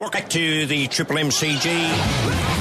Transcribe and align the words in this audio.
Welcome 0.00 0.28
to 0.28 0.66
the 0.66 0.86
Triple 0.86 1.16
MCG. 1.16 1.64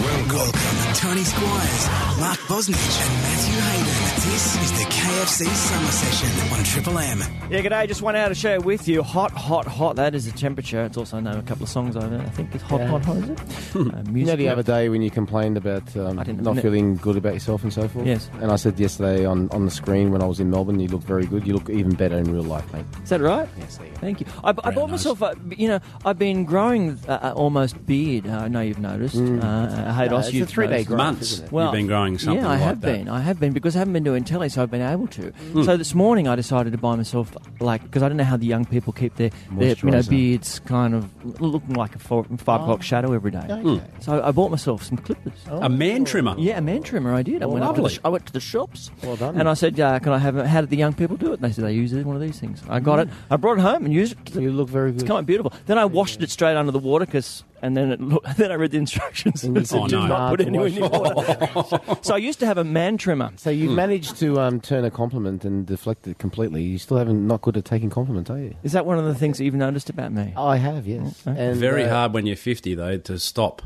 Welcome, 0.04 0.60
Tony 0.96 1.24
Squires, 1.24 1.88
Mark 2.20 2.40
Bosnich, 2.48 3.00
and 3.00 3.21
Matthew 3.21 3.60
Hayden. 3.62 4.32
This 4.32 4.56
is 4.56 4.71
the 4.79 4.86
KFC 4.90 5.45
Summer 5.45 5.92
Session 5.92 6.58
on 6.58 6.63
Triple 6.63 6.97
M. 6.97 7.19
Yeah, 7.51 7.61
g'day. 7.61 7.87
Just 7.87 8.02
one 8.02 8.15
hour 8.15 8.29
to 8.29 8.36
share 8.36 8.59
with 8.59 8.88
you. 8.88 9.04
Hot, 9.04 9.31
hot, 9.31 9.68
hot. 9.68 9.95
That 9.97 10.15
is 10.15 10.25
the 10.29 10.38
temperature. 10.38 10.84
It's 10.86 10.97
also 10.97 11.20
known 11.20 11.38
a 11.38 11.43
couple 11.43 11.63
of 11.63 11.70
songs 11.70 11.95
over. 11.95 12.18
I 12.18 12.29
think 12.29 12.55
it's 12.55 12.63
hot, 12.63 12.81
hot, 12.81 13.05
hot. 13.05 13.18
Is 13.18 13.29
it? 13.29 13.39
uh, 13.75 14.01
You 14.11 14.25
know 14.25 14.35
the 14.35 14.49
other 14.49 14.63
day 14.63 14.89
when 14.89 15.01
you 15.04 15.11
complained 15.11 15.57
about 15.57 15.95
um, 15.95 16.17
didn't- 16.17 16.41
not 16.41 16.57
feeling 16.57 16.95
good 16.95 17.17
about 17.17 17.33
yourself 17.35 17.61
and 17.63 17.71
so 17.71 17.88
forth? 17.88 18.05
Yes. 18.07 18.29
And 18.41 18.51
I 18.51 18.55
said 18.55 18.79
yesterday 18.79 19.25
on, 19.25 19.47
on 19.51 19.65
the 19.65 19.71
screen 19.71 20.11
when 20.11 20.21
I 20.23 20.25
was 20.25 20.39
in 20.39 20.49
Melbourne, 20.49 20.79
you 20.79 20.88
look 20.88 21.04
very 21.04 21.25
good. 21.27 21.45
You 21.47 21.54
look 21.54 21.69
even 21.69 21.93
better 21.93 22.17
in 22.17 22.33
real 22.33 22.43
life, 22.43 22.71
mate. 22.73 22.85
Is 23.04 23.09
that 23.09 23.21
right? 23.21 23.47
Yes, 23.59 23.77
there 23.77 23.85
you 23.88 23.93
go. 23.93 23.99
Thank 23.99 24.19
you. 24.21 24.25
I, 24.43 24.49
I 24.63 24.71
bought 24.71 24.89
myself, 24.89 25.21
a, 25.21 25.35
you 25.55 25.67
know, 25.67 25.79
I've 26.04 26.17
been 26.19 26.43
growing 26.43 26.99
uh, 27.07 27.27
uh, 27.32 27.34
almost 27.34 27.86
beard. 27.86 28.28
Uh, 28.28 28.32
I 28.39 28.48
know 28.48 28.62
you've 28.62 28.80
noticed. 28.80 29.16
Uh, 29.17 29.20
uh, 29.22 29.94
Haydos, 29.94 30.09
No, 30.12 30.18
a 30.18 30.31
you've 30.31 30.49
three-day 30.49 30.84
growth, 30.84 30.98
months. 30.98 31.44
Well, 31.52 31.66
You've 31.66 31.73
been 31.73 31.88
growing 31.88 32.18
something 32.18 32.41
Yeah, 32.44 32.48
I 32.49 32.54
like 32.54 32.59
have 32.62 32.81
that. 32.81 32.91
been. 32.98 33.09
I 33.09 33.22
have 33.22 33.40
been 33.40 33.54
because 33.54 33.76
I 33.76 33.80
haven't 33.80 33.94
been 33.94 34.04
doing 34.04 34.23
telly, 34.23 34.49
so 34.49 34.62
I've 34.63 34.72
been 34.72 34.81
able 34.81 35.08
to. 35.08 35.34
So 35.63 35.77
this 35.77 35.94
morning 35.95 36.27
I 36.27 36.35
decided 36.35 36.71
to 36.71 36.77
buy 36.77 36.95
myself 36.95 37.35
like 37.59 37.84
because 37.84 38.04
I 38.04 38.08
don't 38.09 38.18
know 38.18 38.23
how 38.23 38.38
the 38.38 38.45
young 38.45 38.66
people 38.66 38.94
keep 38.94 39.16
their, 39.16 39.32
their 39.52 39.76
you 39.82 39.91
know 39.91 40.02
beards 40.04 40.59
kind 40.59 40.94
of 40.94 41.41
looking 41.41 41.73
like 41.76 41.95
a 41.95 41.99
four, 41.99 42.23
five 42.38 42.62
o'clock 42.62 42.82
shadow 42.82 43.13
every 43.13 43.32
day. 43.32 43.46
Okay. 43.49 43.84
So 44.02 44.21
I 44.23 44.32
bought 44.32 44.52
myself 44.52 44.84
some 44.84 44.98
clippers. 44.98 45.34
A 45.48 45.70
man 45.70 46.05
trimmer. 46.05 46.35
Yeah, 46.38 46.57
a 46.57 46.62
man 46.62 46.84
trimmer. 46.84 47.13
I 47.13 47.23
did. 47.23 47.44
I 47.44 47.46
went 47.46 47.63
up 47.66 47.76
to 47.76 47.77
the, 47.77 47.82
lovely. 47.84 47.96
sh- 47.96 48.02
I 48.05 48.09
went 48.09 48.26
to 48.27 48.34
the 48.34 48.40
shops. 48.40 48.91
Well 49.04 49.16
done. 49.16 49.40
And 49.40 49.49
I 49.49 49.54
said, 49.54 49.80
uh, 49.80 49.99
"Can 49.99 50.13
I 50.13 50.18
have? 50.20 50.38
A, 50.38 50.48
how 50.48 50.62
did 50.62 50.70
the 50.70 50.77
young 50.77 50.94
people 50.94 51.18
do 51.18 51.32
it?" 51.32 51.40
And 51.40 51.44
they 51.44 51.52
said 51.52 51.63
they 51.66 51.73
use 51.73 51.94
one 51.94 52.16
of 52.16 52.21
these 52.21 52.40
things. 52.40 52.62
I 52.70 52.80
got 52.80 52.99
it. 52.99 53.09
I 53.30 53.35
brought 53.38 53.57
it 53.57 53.62
home 53.62 53.85
and 53.85 53.94
used 53.94 54.16
it. 54.35 54.41
You 54.41 54.52
look 54.52 54.70
very 54.70 54.91
good. 54.91 55.02
It's 55.02 55.07
kind 55.07 55.20
of 55.20 55.26
beautiful. 55.26 55.54
Then 55.66 55.77
I 55.77 55.85
washed 55.85 56.21
it 56.21 56.30
straight 56.30 56.55
under 56.55 56.71
the 56.71 56.80
water 56.80 57.05
'cause- 57.26 57.44
and 57.62 57.76
then 57.76 57.91
it 57.91 57.99
look, 57.99 58.23
then 58.38 58.52
I 58.52 58.55
read 58.55 58.71
the 58.71 58.77
instructions 58.77 59.44
and 59.44 59.57
it 59.57 59.67
said, 59.67 59.80
Oh, 59.81 59.88
"Do 59.88 59.95
no. 60.02 60.07
not 60.07 60.30
put 60.30 60.39
Hard 60.39 60.39
to 60.41 60.45
anywhere 60.45 60.70
near 60.70 60.89
water." 60.89 61.98
so 62.04 62.13
I 62.13 62.18
used 62.18 62.40
to 62.41 62.46
have 62.46 62.57
a 62.60 62.63
man 62.63 62.98
trimmer. 62.98 63.32
So 63.37 63.49
you've 63.49 63.71
managed 63.76 64.18
to 64.20 64.40
um, 64.40 64.62
turn 64.62 64.86
a 64.86 64.92
compliment 64.92 65.44
and 65.44 65.66
deflect 65.66 66.08
it 66.08 66.20
completely. 66.20 66.62
You 66.64 66.78
still 66.78 66.98
haven't 66.98 67.26
not 67.26 67.42
good 67.42 67.58
at 67.58 67.66
taking 67.66 67.90
compliments, 67.90 68.30
are 68.30 68.38
you? 68.40 68.56
Is 68.64 68.73
that 68.73 68.86
one 68.86 69.00
of 69.00 69.06
the 69.06 69.16
things 69.16 69.38
that 69.40 69.45
you've 69.45 69.56
noticed 69.56 69.90
about 69.90 70.12
me? 70.12 70.34
I 70.38 70.58
have, 70.58 70.88
yes. 70.88 71.23
Okay. 71.28 71.40
And, 71.50 71.58
Very 71.60 71.86
uh, 71.86 71.90
hard 71.90 72.14
when 72.14 72.26
you're 72.28 72.36
50 72.36 72.76
though 72.76 72.98
to 72.98 73.18
stop. 73.20 73.62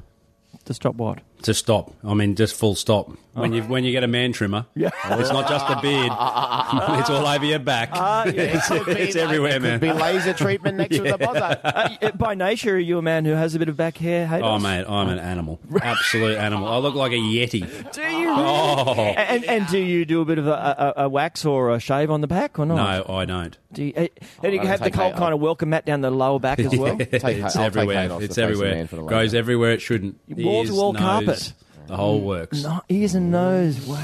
To 0.66 0.74
stop 0.74 0.96
what? 0.96 1.20
To 1.44 1.54
stop. 1.54 1.92
I 2.04 2.14
mean, 2.14 2.36
just 2.36 2.56
full 2.56 2.76
stop. 2.76 3.10
When 3.34 3.54
you 3.54 3.64
when 3.64 3.86
you 3.86 3.94
get 3.94 4.04
a 4.04 4.08
man 4.10 4.34
trimmer, 4.34 4.66
Yeah. 4.76 4.90
it's 5.12 5.32
not 5.32 5.48
just 5.48 5.66
the 5.68 5.76
beard. 5.76 6.12
it's 7.00 7.10
all 7.10 7.26
over 7.26 7.46
your 7.46 7.60
back. 7.60 7.90
it's 8.28 8.70
it's 8.70 9.16
everywhere, 9.16 9.54
Could 9.54 9.62
man. 9.64 9.80
be 9.80 9.92
laser 9.94 10.34
treatment 10.34 10.78
next 10.78 10.98
to 10.98 11.04
the 11.04 11.18
buzzer. 11.20 11.58
Uh, 11.64 12.12
by 12.12 12.34
nature, 12.36 12.76
are 12.76 12.80
you 12.80 12.98
a 12.98 13.02
man 13.02 13.24
who 13.24 13.32
has 13.32 13.56
a 13.56 13.60
bit 13.60 13.70
of 13.70 13.78
back 13.78 13.98
hair? 13.98 14.28
Haydos? 14.28 14.42
Oh, 14.44 14.60
mate, 14.60 14.86
I'm 14.88 15.08
an 15.08 15.18
animal. 15.18 15.62
Absolute 15.82 16.38
animal. 16.38 16.68
I 16.68 16.78
look 16.80 16.94
like 16.96 17.14
a 17.14 17.16
yeti. 17.16 17.62
Do 17.94 18.02
you? 18.02 18.30
Oh. 18.30 18.94
And, 19.18 19.46
and 19.46 19.68
do 19.68 19.80
you 19.80 20.04
do 20.04 20.20
a 20.22 20.26
bit 20.26 20.38
of 20.38 20.48
a, 20.48 20.94
a, 20.98 21.04
a 21.06 21.10
wax 21.10 21.46
or 21.46 21.74
a 21.74 21.80
shave 21.80 22.12
on 22.12 22.20
the 22.20 22.28
back 22.28 22.60
or 22.60 22.66
not? 22.66 22.76
No, 23.08 23.16
I 23.16 23.24
don't. 23.24 23.58
Do 23.72 23.86
you, 23.86 23.94
uh, 23.96 24.08
and 24.44 24.54
you 24.54 24.60
I 24.60 24.66
have 24.66 24.80
the 24.80 24.86
take 24.86 24.96
whole 24.96 25.12
that 25.12 25.18
kind 25.18 25.34
of 25.34 25.40
welcome 25.40 25.70
mat 25.70 25.86
down 25.86 26.02
the 26.02 26.12
lower 26.12 26.40
back 26.40 26.60
as 26.60 26.76
well? 26.76 26.98
it's 27.00 27.24
I'll 27.24 27.32
take 27.32 27.56
everywhere. 27.62 28.10
Haydos, 28.10 28.22
It's 28.24 28.36
face 28.36 28.38
of 28.44 28.44
everywhere. 28.52 28.76
man 28.76 28.88
for 28.88 28.98
the 28.98 29.04
Goes 29.04 29.32
logo. 29.34 29.40
everywhere 29.40 29.72
it 29.72 29.82
shouldn't. 29.82 30.20
Wall 30.28 30.64
to 30.66 30.68
Ears, 30.68 30.72
wall 30.74 30.92
nose, 30.92 31.02
carpet 31.02 31.31
it. 31.32 31.54
The 31.92 31.98
whole 31.98 32.22
works. 32.22 32.64
No, 32.64 32.80
ears 32.88 33.16
and 33.16 33.32
nose. 33.32 33.86
Wow. 33.86 33.98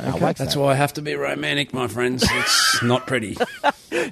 Okay. 0.00 0.18
wax 0.18 0.40
That's 0.40 0.54
that. 0.54 0.60
why 0.60 0.72
I 0.72 0.74
have 0.74 0.94
to 0.94 1.02
be 1.02 1.14
romantic, 1.14 1.72
my 1.72 1.86
friends. 1.86 2.24
It's 2.28 2.82
not 2.82 3.06
pretty. 3.06 3.36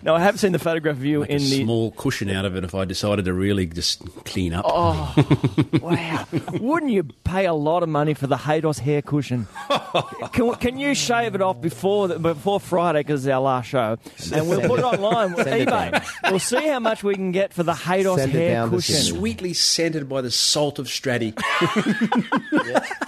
No, 0.04 0.14
I 0.14 0.20
have 0.20 0.38
seen 0.38 0.52
the 0.52 0.58
photograph 0.60 0.96
of 0.98 1.04
you 1.04 1.20
Make 1.20 1.30
in 1.30 1.36
a 1.36 1.40
the. 1.40 1.64
small 1.64 1.90
cushion 1.92 2.30
out 2.30 2.44
of 2.44 2.54
it 2.54 2.62
if 2.62 2.76
I 2.76 2.84
decided 2.84 3.24
to 3.24 3.32
really 3.32 3.66
just 3.66 4.04
clean 4.24 4.52
up. 4.52 4.66
Oh, 4.68 5.14
wow. 5.82 6.26
Wouldn't 6.60 6.92
you 6.92 7.04
pay 7.24 7.46
a 7.46 7.54
lot 7.54 7.82
of 7.82 7.88
money 7.88 8.14
for 8.14 8.28
the 8.28 8.36
Haydos 8.36 8.78
hair 8.78 9.02
cushion? 9.02 9.48
Can, 10.32 10.54
can 10.56 10.78
you 10.78 10.94
shave 10.94 11.34
it 11.34 11.42
off 11.42 11.60
before 11.60 12.06
the, 12.06 12.18
before 12.20 12.60
Friday 12.60 13.00
because 13.00 13.26
it's 13.26 13.32
our 13.32 13.40
last 13.40 13.66
show? 13.66 13.96
And 14.32 14.48
we'll 14.48 14.60
put 14.60 14.78
it 14.78 14.84
online 14.84 15.32
with 15.32 15.44
Send 15.44 15.62
it 15.62 15.68
eBay. 15.68 16.30
We'll 16.30 16.38
see 16.38 16.68
how 16.68 16.78
much 16.78 17.02
we 17.02 17.14
can 17.14 17.32
get 17.32 17.52
for 17.52 17.64
the 17.64 17.72
Haydos 17.72 18.18
Send 18.18 18.34
it 18.34 18.38
hair 18.38 18.54
down 18.54 18.70
the 18.70 18.76
cushion. 18.76 18.94
Sweetly 18.94 19.54
scented 19.54 20.08
by 20.08 20.20
the 20.20 20.30
salt 20.30 20.78
of 20.78 20.86
Straddie. 20.86 21.34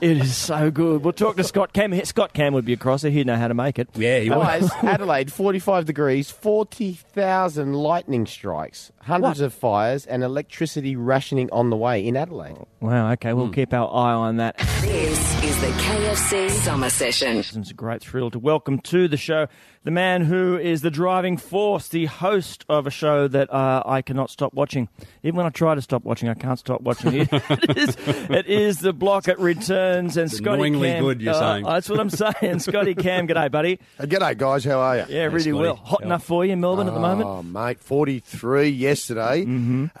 It 0.00 0.18
is 0.18 0.36
so 0.36 0.70
good. 0.70 1.02
We'll 1.02 1.14
talk 1.14 1.36
to 1.36 1.44
Scott 1.44 1.72
Cam. 1.72 1.98
Scott 2.04 2.34
Cam 2.34 2.52
would 2.52 2.66
be 2.66 2.74
a 2.74 2.76
crosser. 2.76 3.08
He'd 3.08 3.26
know 3.26 3.36
how 3.36 3.48
to 3.48 3.54
make 3.54 3.78
it. 3.78 3.88
Yeah, 3.94 4.18
he 4.18 4.28
was. 4.28 4.68
Guys, 4.70 4.70
Adelaide, 4.82 5.32
45 5.32 5.86
degrees, 5.86 6.30
40,000 6.30 7.72
lightning 7.72 8.26
strikes, 8.26 8.92
hundreds 9.00 9.40
What? 9.40 9.46
of 9.46 9.54
fires, 9.54 10.04
and 10.04 10.22
electricity 10.22 10.96
rationing 10.96 11.48
on 11.50 11.70
the 11.70 11.76
way 11.76 12.06
in 12.06 12.16
Adelaide. 12.16 12.56
Wow, 12.80 13.10
okay, 13.12 13.32
we'll 13.32 13.50
keep 13.50 13.72
our 13.72 13.88
eye 13.88 14.12
on 14.12 14.36
that. 14.36 14.58
This 14.82 15.44
is 15.44 15.60
the 15.60 15.68
KFC 15.68 16.50
Summer 16.50 16.90
Session. 16.90 17.38
It's 17.38 17.70
a 17.70 17.74
great 17.74 18.02
thrill 18.02 18.30
to 18.32 18.38
welcome 18.38 18.80
to 18.80 19.08
the 19.08 19.16
show 19.16 19.46
the 19.86 19.92
man 19.92 20.22
who 20.22 20.58
is 20.58 20.80
the 20.82 20.90
driving 20.90 21.36
force, 21.36 21.86
the 21.86 22.06
host 22.06 22.64
of 22.68 22.88
a 22.88 22.90
show 22.90 23.28
that 23.28 23.52
uh, 23.54 23.84
I 23.86 24.02
cannot 24.02 24.30
stop 24.30 24.52
watching. 24.52 24.88
Even 25.22 25.36
when 25.36 25.46
I 25.46 25.50
try 25.50 25.76
to 25.76 25.80
stop 25.80 26.02
watching, 26.02 26.28
I 26.28 26.34
can't 26.34 26.58
stop 26.58 26.80
watching 26.80 27.14
it. 27.14 27.28
it, 27.32 27.76
is, 27.78 27.96
it 28.28 28.46
is 28.48 28.80
the 28.80 28.92
block 28.92 29.28
it 29.28 29.38
returns, 29.86 30.16
and 30.16 30.30
Scotty 30.30 30.54
annoyingly 30.54 30.88
Cam. 30.88 31.02
good, 31.02 31.20
you're 31.22 31.34
uh, 31.34 31.38
saying. 31.38 31.64
That's 31.64 31.88
what 31.88 32.00
I'm 32.00 32.10
saying. 32.10 32.58
Scotty 32.60 32.94
Cam, 32.94 33.26
g'day, 33.28 33.50
buddy. 33.50 33.78
Uh, 33.98 34.04
G'day, 34.04 34.36
guys. 34.36 34.64
How 34.64 34.80
are 34.80 34.98
you? 34.98 35.04
Yeah, 35.08 35.24
really 35.24 35.40
Scotty. 35.40 35.52
well. 35.52 35.76
Hot 35.76 36.00
Yeah. 36.00 36.06
enough 36.06 36.24
for 36.24 36.44
you 36.44 36.52
in 36.52 36.60
Melbourne 36.60 36.88
at 36.88 36.94
the 36.94 37.00
moment? 37.00 37.28
Oh, 37.28 37.42
mate, 37.42 37.80
43 37.80 38.68
yesterday 38.68 39.42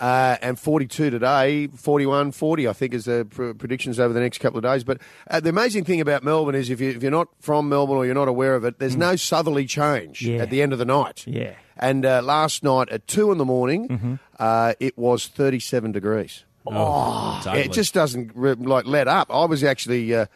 uh, 0.00 0.36
and 0.42 0.58
42 0.58 1.10
today. 1.10 1.66
41, 1.68 2.32
40, 2.32 2.68
I 2.68 2.72
think, 2.72 2.94
is 2.94 3.04
the 3.04 3.26
pr- 3.28 3.52
predictions 3.52 3.98
over 4.00 4.12
the 4.12 4.20
next 4.20 4.38
couple 4.38 4.58
of 4.58 4.64
days. 4.64 4.84
But 4.84 4.98
uh, 5.30 5.40
the 5.40 5.50
amazing 5.50 5.84
thing 5.84 6.00
about 6.00 6.22
Melbourne 6.22 6.54
is 6.54 6.70
if, 6.70 6.80
you, 6.80 6.90
if 6.90 7.02
you're 7.02 7.10
not 7.10 7.28
from 7.40 7.68
Melbourne 7.68 7.96
or 7.96 8.06
you're 8.06 8.14
not 8.14 8.28
aware 8.28 8.54
of 8.54 8.64
it, 8.64 8.78
there's 8.78 8.96
no 8.96 9.16
southerly 9.16 9.66
change 9.66 10.22
Yeah. 10.22 10.38
at 10.38 10.50
the 10.50 10.62
end 10.62 10.72
of 10.72 10.78
the 10.78 10.84
night. 10.84 11.24
Yeah. 11.26 11.54
And 11.78 12.06
uh, 12.06 12.22
last 12.22 12.62
night 12.64 12.88
at 12.88 13.06
2 13.06 13.32
in 13.32 13.38
the 13.38 13.44
morning, 13.44 14.18
uh, 14.38 14.72
it 14.80 14.96
was 14.96 15.26
37 15.26 15.92
degrees. 15.92 16.44
Oh, 16.66 17.40
totally. 17.42 17.64
It 17.64 17.72
just 17.72 17.94
doesn't 17.94 18.36
like 18.36 18.86
let 18.86 19.08
up. 19.08 19.28
I 19.30 19.44
was 19.44 19.62
actually. 19.64 20.14
Uh, 20.14 20.26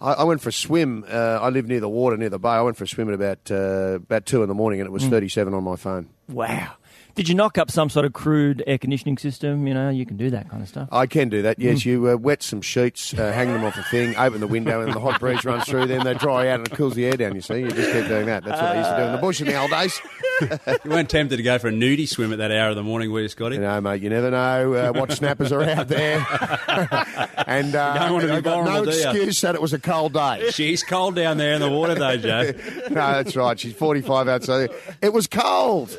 I, 0.00 0.12
I 0.12 0.24
went 0.24 0.40
for 0.40 0.50
a 0.50 0.52
swim. 0.52 1.04
Uh, 1.08 1.38
I 1.40 1.48
live 1.48 1.66
near 1.66 1.80
the 1.80 1.88
water, 1.88 2.16
near 2.16 2.30
the 2.30 2.38
bay. 2.38 2.50
I 2.50 2.62
went 2.62 2.76
for 2.76 2.84
a 2.84 2.88
swim 2.88 3.08
at 3.08 3.14
about 3.14 3.50
uh, 3.50 3.94
about 3.96 4.26
two 4.26 4.42
in 4.42 4.48
the 4.48 4.54
morning, 4.54 4.80
and 4.80 4.86
it 4.86 4.92
was 4.92 5.06
thirty 5.06 5.28
seven 5.28 5.54
on 5.54 5.64
my 5.64 5.76
phone. 5.76 6.08
Wow. 6.28 6.72
Did 7.14 7.28
you 7.28 7.34
knock 7.34 7.58
up 7.58 7.70
some 7.70 7.90
sort 7.90 8.06
of 8.06 8.12
crude 8.12 8.62
air 8.66 8.78
conditioning 8.78 9.18
system? 9.18 9.66
You 9.66 9.74
know, 9.74 9.88
you 9.90 10.06
can 10.06 10.16
do 10.16 10.30
that 10.30 10.48
kind 10.48 10.62
of 10.62 10.68
stuff. 10.68 10.88
I 10.92 11.06
can 11.06 11.28
do 11.28 11.42
that. 11.42 11.58
Yes, 11.58 11.84
you 11.84 12.08
uh, 12.08 12.16
wet 12.16 12.44
some 12.44 12.60
sheets, 12.60 13.12
uh, 13.12 13.32
hang 13.32 13.52
them 13.52 13.64
off 13.64 13.76
a 13.76 13.82
thing, 13.84 14.16
open 14.16 14.40
the 14.40 14.46
window, 14.46 14.80
and 14.82 14.92
the 14.92 15.00
hot 15.00 15.18
breeze 15.18 15.44
runs 15.44 15.64
through. 15.64 15.86
Then 15.86 16.04
they 16.04 16.14
dry 16.14 16.48
out 16.48 16.60
and 16.60 16.68
it 16.68 16.74
cools 16.74 16.94
the 16.94 17.06
air 17.06 17.16
down. 17.16 17.34
You 17.34 17.40
see, 17.40 17.58
you 17.58 17.70
just 17.70 17.92
keep 17.92 18.06
doing 18.06 18.26
that. 18.26 18.44
That's 18.44 18.62
what 18.62 18.76
I 18.76 18.78
used 18.78 18.90
to 18.90 18.96
do 18.96 19.02
in 19.02 19.12
the 19.12 19.18
bush 19.18 19.40
in 19.40 19.48
the 19.48 19.60
old 19.60 19.70
days. 19.70 20.00
you 20.84 20.90
weren't 20.90 21.10
tempted 21.10 21.36
to 21.36 21.42
go 21.42 21.58
for 21.58 21.68
a 21.68 21.72
nudie 21.72 22.08
swim 22.08 22.32
at 22.32 22.38
that 22.38 22.52
hour 22.52 22.70
of 22.70 22.76
the 22.76 22.82
morning, 22.82 23.10
were 23.10 23.20
you, 23.20 23.28
Scotty? 23.28 23.56
You 23.56 23.62
know, 23.62 23.80
mate, 23.80 24.00
you 24.02 24.10
never 24.10 24.30
know 24.30 24.74
uh, 24.74 24.92
what 24.92 25.10
snappers 25.12 25.50
are 25.50 25.62
out 25.62 25.88
there. 25.88 26.18
and 27.46 27.74
uh, 27.74 27.98
don't 27.98 28.12
want 28.12 28.22
to 28.22 28.28
be 28.28 28.32
I 28.34 28.40
got 28.40 28.64
no 28.64 28.64
vulnerable, 28.64 28.88
excuse 28.88 29.40
that 29.40 29.54
it 29.54 29.60
was 29.60 29.72
a 29.72 29.78
cold 29.80 30.12
day. 30.12 30.50
She's 30.52 30.82
cold 30.82 31.16
down 31.16 31.38
there 31.38 31.54
in 31.54 31.60
the 31.60 31.70
water, 31.70 31.94
though, 31.94 32.16
Joe. 32.16 32.52
no, 32.90 32.94
that's 32.94 33.34
right. 33.34 33.58
She's 33.58 33.74
45 33.74 34.28
outside. 34.28 34.70
It 35.02 35.12
was 35.12 35.26
cold. 35.26 35.90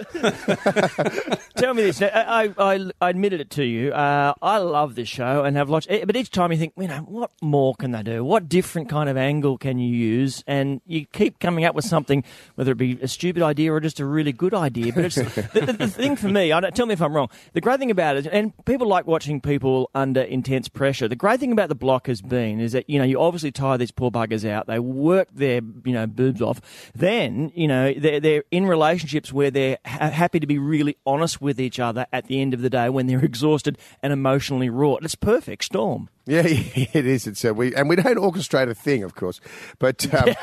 Tell 1.55 1.73
me 1.73 1.83
this. 1.83 1.99
Now, 1.99 2.09
I, 2.13 2.53
I, 2.57 2.89
I 3.01 3.09
admitted 3.09 3.41
it 3.41 3.49
to 3.51 3.63
you. 3.63 3.91
Uh, 3.91 4.33
I 4.41 4.57
love 4.57 4.95
this 4.95 5.09
show 5.09 5.43
and 5.43 5.57
have 5.57 5.69
watched. 5.69 5.89
it, 5.89 6.05
But 6.07 6.15
each 6.15 6.31
time 6.31 6.51
you 6.51 6.57
think, 6.57 6.73
you 6.77 6.87
know, 6.87 6.99
what 6.99 7.31
more 7.41 7.75
can 7.75 7.91
they 7.91 8.03
do? 8.03 8.23
What 8.23 8.47
different 8.47 8.89
kind 8.89 9.09
of 9.09 9.17
angle 9.17 9.57
can 9.57 9.77
you 9.79 9.93
use? 9.93 10.43
And 10.47 10.81
you 10.85 11.05
keep 11.05 11.39
coming 11.39 11.65
up 11.65 11.75
with 11.75 11.85
something, 11.85 12.23
whether 12.55 12.71
it 12.71 12.77
be 12.77 12.97
a 13.01 13.07
stupid 13.07 13.43
idea 13.43 13.73
or 13.73 13.79
just 13.79 13.99
a 13.99 14.05
really 14.05 14.31
good 14.31 14.53
idea. 14.53 14.93
But 14.93 15.05
it's 15.05 15.15
the, 15.15 15.49
the, 15.53 15.73
the 15.73 15.87
thing 15.87 16.15
for 16.15 16.29
me. 16.29 16.51
I 16.51 16.59
don't, 16.59 16.75
tell 16.75 16.85
me 16.85 16.93
if 16.93 17.01
I'm 17.01 17.13
wrong. 17.13 17.29
The 17.53 17.61
great 17.61 17.79
thing 17.79 17.91
about 17.91 18.17
it, 18.17 18.27
and 18.31 18.53
people 18.65 18.87
like 18.87 19.07
watching 19.07 19.41
people 19.41 19.89
under 19.93 20.21
intense 20.21 20.69
pressure. 20.69 21.07
The 21.07 21.15
great 21.15 21.39
thing 21.39 21.51
about 21.51 21.69
the 21.69 21.75
block 21.75 22.07
has 22.07 22.21
been 22.21 22.59
is 22.59 22.71
that 22.73 22.89
you 22.89 22.99
know 22.99 23.05
you 23.05 23.19
obviously 23.19 23.51
tire 23.51 23.77
these 23.77 23.91
poor 23.91 24.11
buggers 24.11 24.47
out. 24.49 24.67
They 24.67 24.79
work 24.79 25.27
their 25.33 25.61
you 25.83 25.93
know 25.93 26.07
boobs 26.07 26.41
off. 26.41 26.61
Then 26.95 27.51
you 27.55 27.67
know 27.67 27.93
they're 27.93 28.19
they're 28.19 28.43
in 28.51 28.65
relationships 28.65 29.33
where 29.33 29.51
they're 29.51 29.77
ha- 29.85 30.09
happy 30.09 30.39
to 30.39 30.47
be 30.47 30.57
really 30.69 30.97
honest 31.05 31.41
with 31.41 31.59
each 31.59 31.79
other 31.79 32.05
at 32.13 32.27
the 32.27 32.39
end 32.39 32.53
of 32.53 32.61
the 32.61 32.69
day 32.69 32.89
when 32.89 33.07
they're 33.07 33.19
exhausted 33.25 33.77
and 34.01 34.13
emotionally 34.13 34.69
wrought. 34.69 35.03
It's 35.03 35.15
perfect 35.15 35.65
storm. 35.65 36.09
Yeah, 36.29 36.43
it 36.45 37.07
is. 37.07 37.25
It's 37.25 37.43
uh, 37.43 37.55
we 37.55 37.73
and 37.73 37.89
we 37.89 37.95
don't 37.95 38.17
orchestrate 38.17 38.69
a 38.69 38.75
thing, 38.75 39.03
of 39.03 39.15
course, 39.15 39.41
but 39.79 40.05
um, 40.13 40.25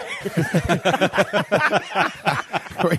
we, 2.84 2.90
we 2.90 2.96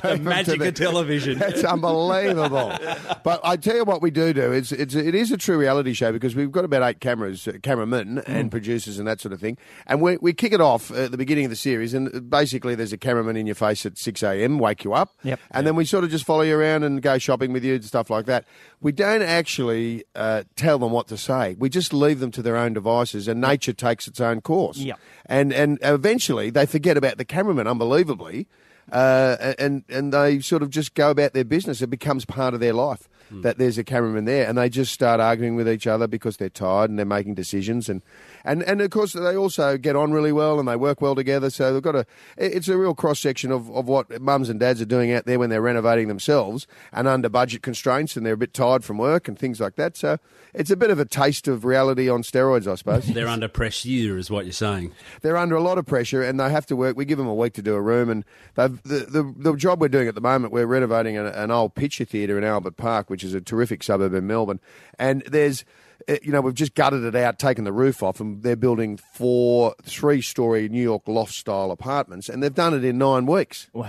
to 0.00 0.18
Magic 0.20 0.60
the- 0.60 0.68
of 0.68 0.74
television. 0.74 1.40
It's 1.40 1.64
unbelievable. 1.64 2.72
but 3.24 3.40
I 3.42 3.56
tell 3.56 3.74
you 3.76 3.84
what 3.84 4.02
we 4.02 4.10
do 4.10 4.32
do. 4.32 4.52
It's, 4.52 4.72
it's 4.72 4.94
it 4.94 5.14
is 5.14 5.32
a 5.32 5.36
true 5.36 5.58
reality 5.58 5.92
show 5.94 6.12
because 6.12 6.36
we've 6.36 6.52
got 6.52 6.64
about 6.66 6.82
eight 6.82 7.00
cameras, 7.00 7.48
uh, 7.48 7.52
cameramen 7.62 8.18
and 8.26 8.50
producers 8.50 8.98
and 8.98 9.06
that 9.08 9.20
sort 9.20 9.32
of 9.32 9.40
thing. 9.40 9.56
And 9.86 10.02
we, 10.02 10.16
we 10.18 10.32
kick 10.32 10.52
it 10.52 10.60
off 10.60 10.90
at 10.90 11.10
the 11.12 11.16
beginning 11.16 11.44
of 11.46 11.50
the 11.50 11.56
series, 11.56 11.94
and 11.94 12.28
basically 12.28 12.74
there's 12.74 12.92
a 12.92 12.98
cameraman 12.98 13.36
in 13.36 13.46
your 13.46 13.54
face 13.54 13.86
at 13.86 13.96
six 13.98 14.22
a.m. 14.22 14.58
wake 14.58 14.84
you 14.84 14.92
up. 14.92 15.14
Yep. 15.22 15.40
And 15.50 15.66
then 15.66 15.76
we 15.76 15.84
sort 15.84 16.04
of 16.04 16.10
just 16.10 16.26
follow 16.26 16.42
you 16.42 16.58
around 16.58 16.82
and 16.82 17.00
go 17.00 17.16
shopping 17.18 17.52
with 17.52 17.64
you 17.64 17.76
and 17.76 17.84
stuff 17.84 18.10
like 18.10 18.26
that. 18.26 18.44
We 18.80 18.92
don't 18.92 19.22
actually 19.22 20.04
uh, 20.14 20.42
tell 20.56 20.78
them 20.78 20.92
what 20.92 21.08
to 21.08 21.16
say. 21.16 21.56
We 21.58 21.70
just 21.70 21.85
leave 21.92 22.20
them 22.20 22.30
to 22.32 22.42
their 22.42 22.56
own 22.56 22.72
devices, 22.72 23.28
and 23.28 23.40
nature 23.40 23.72
takes 23.72 24.06
its 24.06 24.20
own 24.20 24.40
course. 24.40 24.78
Yep. 24.78 24.98
And 25.26 25.52
and 25.52 25.78
eventually 25.82 26.50
they 26.50 26.66
forget 26.66 26.96
about 26.96 27.18
the 27.18 27.24
cameraman, 27.24 27.66
unbelievably, 27.66 28.46
uh, 28.92 29.54
and 29.58 29.84
and 29.88 30.12
they 30.12 30.40
sort 30.40 30.62
of 30.62 30.70
just 30.70 30.94
go 30.94 31.10
about 31.10 31.32
their 31.32 31.44
business. 31.44 31.82
It 31.82 31.90
becomes 31.90 32.24
part 32.24 32.54
of 32.54 32.60
their 32.60 32.72
life 32.72 33.08
that 33.42 33.58
there's 33.58 33.76
a 33.76 33.82
cameraman 33.82 34.24
there, 34.24 34.48
and 34.48 34.56
they 34.56 34.68
just 34.68 34.92
start 34.92 35.18
arguing 35.18 35.56
with 35.56 35.68
each 35.68 35.88
other 35.88 36.06
because 36.06 36.36
they're 36.36 36.48
tired 36.48 36.90
and 36.90 36.96
they're 36.96 37.04
making 37.04 37.34
decisions, 37.34 37.88
and 37.88 38.02
and 38.44 38.62
and 38.62 38.80
of 38.80 38.90
course 38.90 39.14
they 39.14 39.36
also 39.36 39.76
get 39.76 39.96
on 39.96 40.12
really 40.12 40.30
well 40.30 40.60
and 40.60 40.68
they 40.68 40.76
work 40.76 41.00
well 41.00 41.16
together. 41.16 41.50
So 41.50 41.72
they've 41.72 41.82
got 41.82 41.96
a 41.96 42.06
it's 42.36 42.68
a 42.68 42.78
real 42.78 42.94
cross 42.94 43.18
section 43.18 43.50
of, 43.50 43.68
of 43.70 43.88
what 43.88 44.20
mums 44.22 44.48
and 44.48 44.60
dads 44.60 44.80
are 44.80 44.86
doing 44.86 45.12
out 45.12 45.26
there 45.26 45.40
when 45.40 45.50
they're 45.50 45.60
renovating 45.60 46.06
themselves 46.06 46.68
and 46.92 47.08
under 47.08 47.28
budget 47.28 47.62
constraints, 47.62 48.16
and 48.16 48.24
they're 48.24 48.34
a 48.34 48.36
bit 48.36 48.54
tired 48.54 48.84
from 48.84 48.98
work 48.98 49.26
and 49.26 49.36
things 49.36 49.58
like 49.58 49.74
that. 49.74 49.96
So 49.96 50.18
it's 50.54 50.70
a 50.70 50.76
bit 50.76 50.90
of 50.90 51.00
a 51.00 51.04
taste 51.04 51.48
of 51.48 51.64
reality 51.64 52.08
on 52.08 52.22
steroids, 52.22 52.70
I 52.70 52.76
suppose. 52.76 53.06
They're 53.06 53.26
under 53.26 53.48
pressure, 53.48 54.16
is 54.16 54.30
what 54.30 54.44
you're 54.44 54.52
saying. 54.52 54.92
they're 55.22 55.36
under 55.36 55.56
a 55.56 55.62
lot 55.62 55.78
of 55.78 55.86
pressure 55.86 56.22
and 56.22 56.38
they 56.38 56.50
have 56.50 56.66
to 56.66 56.76
work. 56.76 56.96
We 56.96 57.04
give 57.04 57.18
them 57.18 57.26
a 57.26 57.34
week 57.34 57.54
to 57.54 57.62
do 57.62 57.74
a 57.74 57.80
room, 57.80 58.08
and 58.08 58.24
they've, 58.54 58.75
the, 58.84 58.98
the 59.06 59.34
the 59.36 59.56
job 59.56 59.80
we're 59.80 59.88
doing 59.88 60.08
at 60.08 60.14
the 60.14 60.20
moment, 60.20 60.52
we're 60.52 60.66
renovating 60.66 61.16
an, 61.16 61.26
an 61.26 61.50
old 61.50 61.74
picture 61.74 62.04
theatre 62.04 62.36
in 62.38 62.44
Albert 62.44 62.76
Park, 62.76 63.10
which 63.10 63.24
is 63.24 63.34
a 63.34 63.40
terrific 63.40 63.82
suburb 63.82 64.14
in 64.14 64.26
Melbourne, 64.26 64.60
and 64.98 65.22
there's. 65.22 65.64
uh, 66.08 66.16
You 66.22 66.30
know, 66.32 66.40
we've 66.40 66.54
just 66.54 66.74
gutted 66.74 67.02
it 67.04 67.14
out, 67.16 67.38
taken 67.38 67.64
the 67.64 67.72
roof 67.72 68.02
off, 68.02 68.20
and 68.20 68.42
they're 68.42 68.54
building 68.56 68.96
four 69.14 69.74
three-story 69.82 70.68
New 70.68 70.82
York 70.82 71.02
loft-style 71.08 71.70
apartments, 71.70 72.28
and 72.28 72.42
they've 72.42 72.54
done 72.54 72.74
it 72.74 72.84
in 72.84 72.98
nine 72.98 73.26
weeks 73.26 73.68
Wow. 73.72 73.88